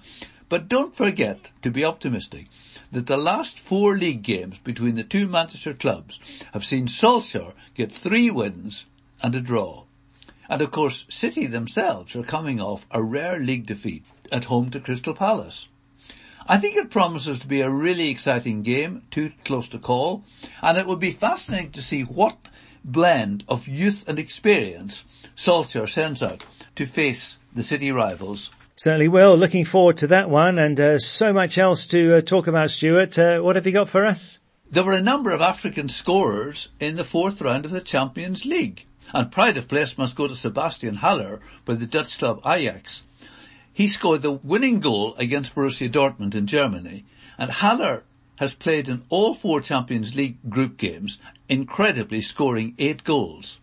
But 0.48 0.68
don't 0.68 0.94
forget 0.94 1.50
to 1.62 1.70
be 1.70 1.84
optimistic 1.84 2.46
that 2.92 3.06
the 3.06 3.16
last 3.16 3.58
four 3.58 3.96
league 3.96 4.22
games 4.22 4.58
between 4.58 4.94
the 4.94 5.02
two 5.02 5.26
Manchester 5.28 5.74
clubs 5.74 6.20
have 6.52 6.64
seen 6.64 6.86
Solskjaer 6.86 7.52
get 7.74 7.92
three 7.92 8.30
wins 8.30 8.86
and 9.22 9.34
a 9.34 9.40
draw. 9.40 9.84
And 10.48 10.62
of 10.62 10.70
course, 10.70 11.06
City 11.08 11.46
themselves 11.46 12.14
are 12.14 12.22
coming 12.22 12.60
off 12.60 12.86
a 12.90 13.02
rare 13.02 13.38
league 13.38 13.66
defeat 13.66 14.04
at 14.30 14.44
home 14.44 14.70
to 14.70 14.80
Crystal 14.80 15.14
Palace. 15.14 15.68
I 16.48 16.58
think 16.58 16.76
it 16.76 16.90
promises 16.90 17.40
to 17.40 17.48
be 17.48 17.60
a 17.60 17.70
really 17.70 18.08
exciting 18.08 18.62
game, 18.62 19.02
too 19.10 19.32
close 19.44 19.68
to 19.70 19.78
call, 19.78 20.22
and 20.62 20.78
it 20.78 20.86
will 20.86 20.96
be 20.96 21.10
fascinating 21.10 21.72
to 21.72 21.82
see 21.82 22.02
what 22.02 22.36
blend 22.84 23.42
of 23.48 23.66
youth 23.66 24.08
and 24.08 24.18
experience 24.18 25.04
Solskjaer 25.36 25.88
sends 25.88 26.22
out 26.22 26.46
to 26.76 26.86
face 26.86 27.38
the 27.52 27.64
City 27.64 27.90
rivals 27.90 28.50
Certainly 28.78 29.08
will. 29.08 29.38
Looking 29.38 29.64
forward 29.64 29.96
to 29.98 30.06
that 30.08 30.28
one 30.28 30.58
and 30.58 30.78
uh, 30.78 30.98
so 30.98 31.32
much 31.32 31.56
else 31.56 31.86
to 31.88 32.16
uh, 32.16 32.20
talk 32.20 32.46
about, 32.46 32.70
Stuart. 32.70 33.18
Uh, 33.18 33.40
what 33.40 33.56
have 33.56 33.66
you 33.66 33.72
got 33.72 33.88
for 33.88 34.04
us? 34.04 34.38
There 34.70 34.84
were 34.84 34.92
a 34.92 35.00
number 35.00 35.30
of 35.30 35.40
African 35.40 35.88
scorers 35.88 36.68
in 36.78 36.96
the 36.96 37.04
fourth 37.04 37.40
round 37.40 37.64
of 37.64 37.70
the 37.70 37.80
Champions 37.80 38.44
League. 38.44 38.84
And 39.14 39.32
pride 39.32 39.56
of 39.56 39.66
place 39.66 39.96
must 39.96 40.14
go 40.14 40.28
to 40.28 40.34
Sebastien 40.34 40.96
Haller 40.96 41.40
by 41.64 41.74
the 41.74 41.86
Dutch 41.86 42.18
club 42.18 42.42
Ajax. 42.44 43.02
He 43.72 43.88
scored 43.88 44.20
the 44.20 44.32
winning 44.32 44.80
goal 44.80 45.14
against 45.16 45.54
Borussia 45.54 45.90
Dortmund 45.90 46.34
in 46.34 46.46
Germany. 46.46 47.06
And 47.38 47.50
Haller 47.50 48.04
has 48.38 48.52
played 48.52 48.90
in 48.90 49.04
all 49.08 49.32
four 49.32 49.62
Champions 49.62 50.14
League 50.14 50.36
group 50.50 50.76
games, 50.76 51.18
incredibly 51.48 52.20
scoring 52.20 52.74
eight 52.78 53.04
goals. 53.04 53.58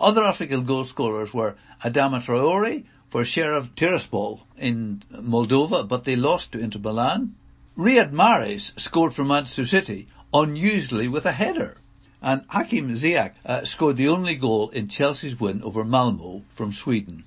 Other 0.00 0.24
African 0.24 0.64
goal 0.64 0.84
scorers 0.84 1.32
were 1.32 1.54
Adama 1.84 2.20
Traore, 2.20 2.84
for 3.16 3.24
Sheriff 3.24 3.74
Tiraspol 3.74 4.40
in 4.58 5.02
Moldova, 5.10 5.88
but 5.88 6.04
they 6.04 6.16
lost 6.16 6.52
to 6.52 6.58
Inter 6.58 6.80
Milan. 6.80 7.34
Riyad 7.74 8.12
Mahrez 8.12 8.78
scored 8.78 9.14
for 9.14 9.24
Manchester 9.24 9.64
City, 9.64 10.06
unusually 10.34 11.08
with 11.08 11.24
a 11.24 11.32
header. 11.32 11.78
And 12.20 12.44
Hakim 12.50 12.90
Ziyech 12.90 13.32
uh, 13.46 13.64
scored 13.64 13.96
the 13.96 14.08
only 14.08 14.34
goal 14.34 14.68
in 14.68 14.88
Chelsea's 14.88 15.40
win 15.40 15.62
over 15.62 15.82
Malmo 15.82 16.42
from 16.50 16.74
Sweden. 16.74 17.24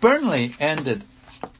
Burnley 0.00 0.52
ended 0.58 1.04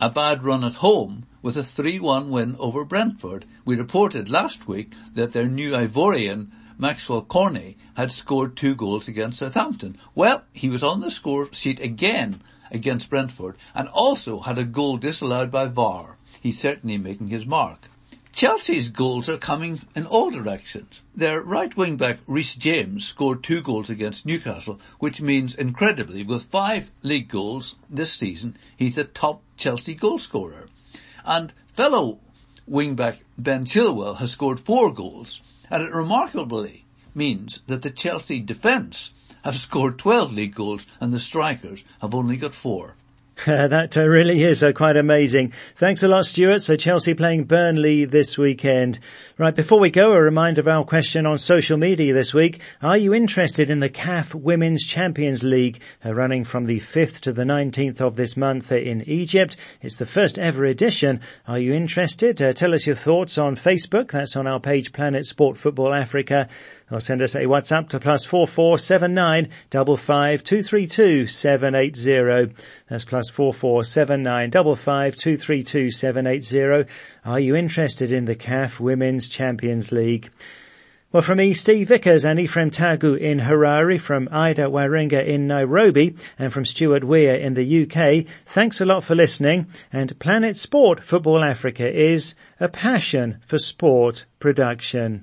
a 0.01 0.11
bad 0.11 0.43
run 0.43 0.65
at 0.65 0.83
home 0.83 1.27
with 1.41 1.57
a 1.57 1.61
3-1 1.61 2.27
win 2.29 2.57
over 2.59 2.85
Brentford. 2.85 3.45
We 3.65 3.77
reported 3.77 4.29
last 4.29 4.67
week 4.67 4.95
that 5.15 5.33
their 5.33 5.47
new 5.47 5.75
Ivorian 5.75 6.49
Maxwell 6.77 7.23
Cornet 7.23 7.77
had 7.95 8.11
scored 8.11 8.57
two 8.57 8.75
goals 8.75 9.07
against 9.07 9.39
Southampton. 9.39 9.97
Well, 10.17 10.43
he 10.53 10.69
was 10.69 10.83
on 10.83 11.03
the 11.03 11.11
score 11.13 11.53
sheet 11.53 11.79
again 11.79 12.43
against 12.71 13.11
Brentford 13.11 13.57
and 13.75 13.89
also 13.89 14.41
had 14.41 14.59
a 14.59 14.65
goal 14.65 14.97
disallowed 14.97 15.51
by 15.51 15.67
VAR. 15.67 16.17
He's 16.41 16.61
certainly 16.61 16.99
making 16.99 17.29
his 17.29 17.47
mark. 17.47 17.89
Chelsea's 18.33 18.89
goals 18.89 19.29
are 19.29 19.37
coming 19.37 19.81
in 19.97 20.07
all 20.07 20.31
directions. 20.31 21.01
Their 21.15 21.43
right 21.43 21.77
wing 21.77 21.97
back 21.97 22.19
Reece 22.29 22.55
James 22.55 23.05
scored 23.05 23.43
two 23.43 23.61
goals 23.61 23.91
against 23.91 24.25
Newcastle, 24.25 24.79
which 25.01 25.21
means 25.21 25.55
incredibly 25.55 26.23
with 26.23 26.45
five 26.45 26.93
league 27.03 27.29
goals 27.29 27.75
this 27.91 28.13
season, 28.13 28.57
he's 28.77 28.97
a 28.97 29.05
top 29.05 29.43
Chelsea 29.57 29.95
goal 29.95 30.21
scorer. 30.21 30.69
And 31.25 31.53
fellow 31.75 32.21
wing 32.67 32.95
back 32.95 33.25
Ben 33.37 33.65
Chilwell 33.65 34.19
has 34.19 34.31
scored 34.31 34.61
four 34.61 34.93
goals, 34.93 35.43
and 35.69 35.83
it 35.83 35.93
remarkably 35.93 36.85
means 37.15 37.61
that 37.67 37.83
the 37.83 37.91
Chelsea 37.91 38.39
defence 38.39 39.11
have 39.45 39.57
scored 39.57 39.99
12 39.99 40.33
league 40.33 40.55
goals 40.55 40.87
and 41.01 41.13
the 41.13 41.21
strikers 41.21 41.85
have 42.01 42.15
only 42.15 42.37
got 42.37 42.55
four. 42.55 42.95
that 43.47 43.97
uh, 43.97 44.07
really 44.07 44.43
is 44.43 44.63
uh, 44.63 44.71
quite 44.73 44.99
amazing. 44.99 45.51
Thanks 45.75 46.03
a 46.03 46.09
lot, 46.09 46.27
Stuart. 46.27 46.59
So 46.59 46.77
Chelsea 46.77 47.15
playing 47.15 47.45
Burnley 47.45 48.05
this 48.05 48.37
weekend. 48.37 48.99
Right, 49.39 49.57
before 49.57 49.81
we 49.81 49.89
go, 49.89 50.13
a 50.13 50.21
reminder 50.21 50.61
of 50.61 50.69
our 50.69 50.85
question 50.85 51.25
on 51.25 51.39
social 51.39 51.79
media 51.79 52.13
this 52.13 52.35
week. 52.35 52.61
Are 52.83 52.99
you 52.99 53.15
interested 53.15 53.71
in 53.71 53.81
the 53.81 53.89
CAF 53.89 54.35
Women's 54.35 54.85
Champions 54.85 55.43
League 55.43 55.81
uh, 56.05 56.13
running 56.13 56.45
from 56.45 56.67
the 56.67 56.81
5th 56.81 57.21
to 57.21 57.33
the 57.33 57.45
19th 57.45 58.03
of 58.03 58.17
this 58.17 58.37
month 58.37 58.71
in 58.73 59.09
Egypt? 59.09 59.57
It's 59.81 59.97
the 59.97 60.05
first 60.05 60.39
ever 60.39 60.67
edition. 60.67 61.21
Are 61.49 61.59
you 61.59 61.73
interested? 61.73 62.43
Uh, 62.43 62.53
tell 62.53 62.75
us 62.75 62.87
your 62.87 62.97
thoughts 62.97 63.39
on 63.39 63.57
Facebook. 63.57 64.11
That's 64.11 64.37
on 64.37 64.47
our 64.47 64.61
page 64.61 64.93
Planet 64.93 65.25
Sport 65.25 65.57
Football 65.57 65.95
Africa 65.95 66.47
or 66.91 67.01
send 67.01 67.23
us 67.23 67.35
a 67.35 67.45
WhatsApp 67.45 67.89
to 67.91 68.01
plus 68.01 68.25
four 68.25 68.47
four 68.47 68.79
seven 68.79 69.15
nine 69.15 69.49
double 69.71 69.97
five 69.97 70.43
two 70.43 70.63
three 70.63 70.87
two 70.87 71.27
seven 71.27 71.75
eight 71.75 71.97
zero. 71.97 72.49
That's 72.89 73.05
plus 73.05 73.29
four 73.29 73.55
four 73.55 73.85
seven 73.85 74.23
nine 74.23 74.51
double 74.51 74.77
five 74.77 75.17
two 75.17 75.37
three 75.37 75.63
two 75.63 75.91
seven 75.91 76.27
eight 76.27 76.45
zero. 76.45 76.85
Are 77.25 77.41
you 77.41 77.55
interested 77.55 78.13
in 78.13 78.25
the 78.25 78.37
CAF 78.37 78.81
Women's 78.81 79.29
Champions 79.29 79.93
League? 79.93 80.31
Well, 81.13 81.23
from 81.23 81.39
me, 81.39 81.55
Steve 81.55 81.89
Vickers 81.89 82.25
and 82.25 82.39
Ephraim 82.39 82.71
Tagu 82.71 83.19
in 83.19 83.41
Harare, 83.41 83.99
from 83.99 84.29
Ida 84.31 84.67
Waringa 84.67 85.27
in 85.27 85.49
Nairobi, 85.49 86.15
and 86.39 86.53
from 86.53 86.65
Stuart 86.65 87.03
Weir 87.03 87.35
in 87.35 87.55
the 87.55 87.83
UK, 87.83 88.33
thanks 88.47 88.81
a 88.81 88.85
lot 88.85 89.03
for 89.03 89.17
listening. 89.17 89.67
And 89.93 90.17
Planet 90.21 90.57
Sport 90.57 91.03
Football 91.03 91.43
Africa 91.43 91.93
is 91.93 92.37
a 92.61 92.69
passion 92.69 93.39
for 93.45 93.59
sport 93.59 94.27
production. 94.39 95.19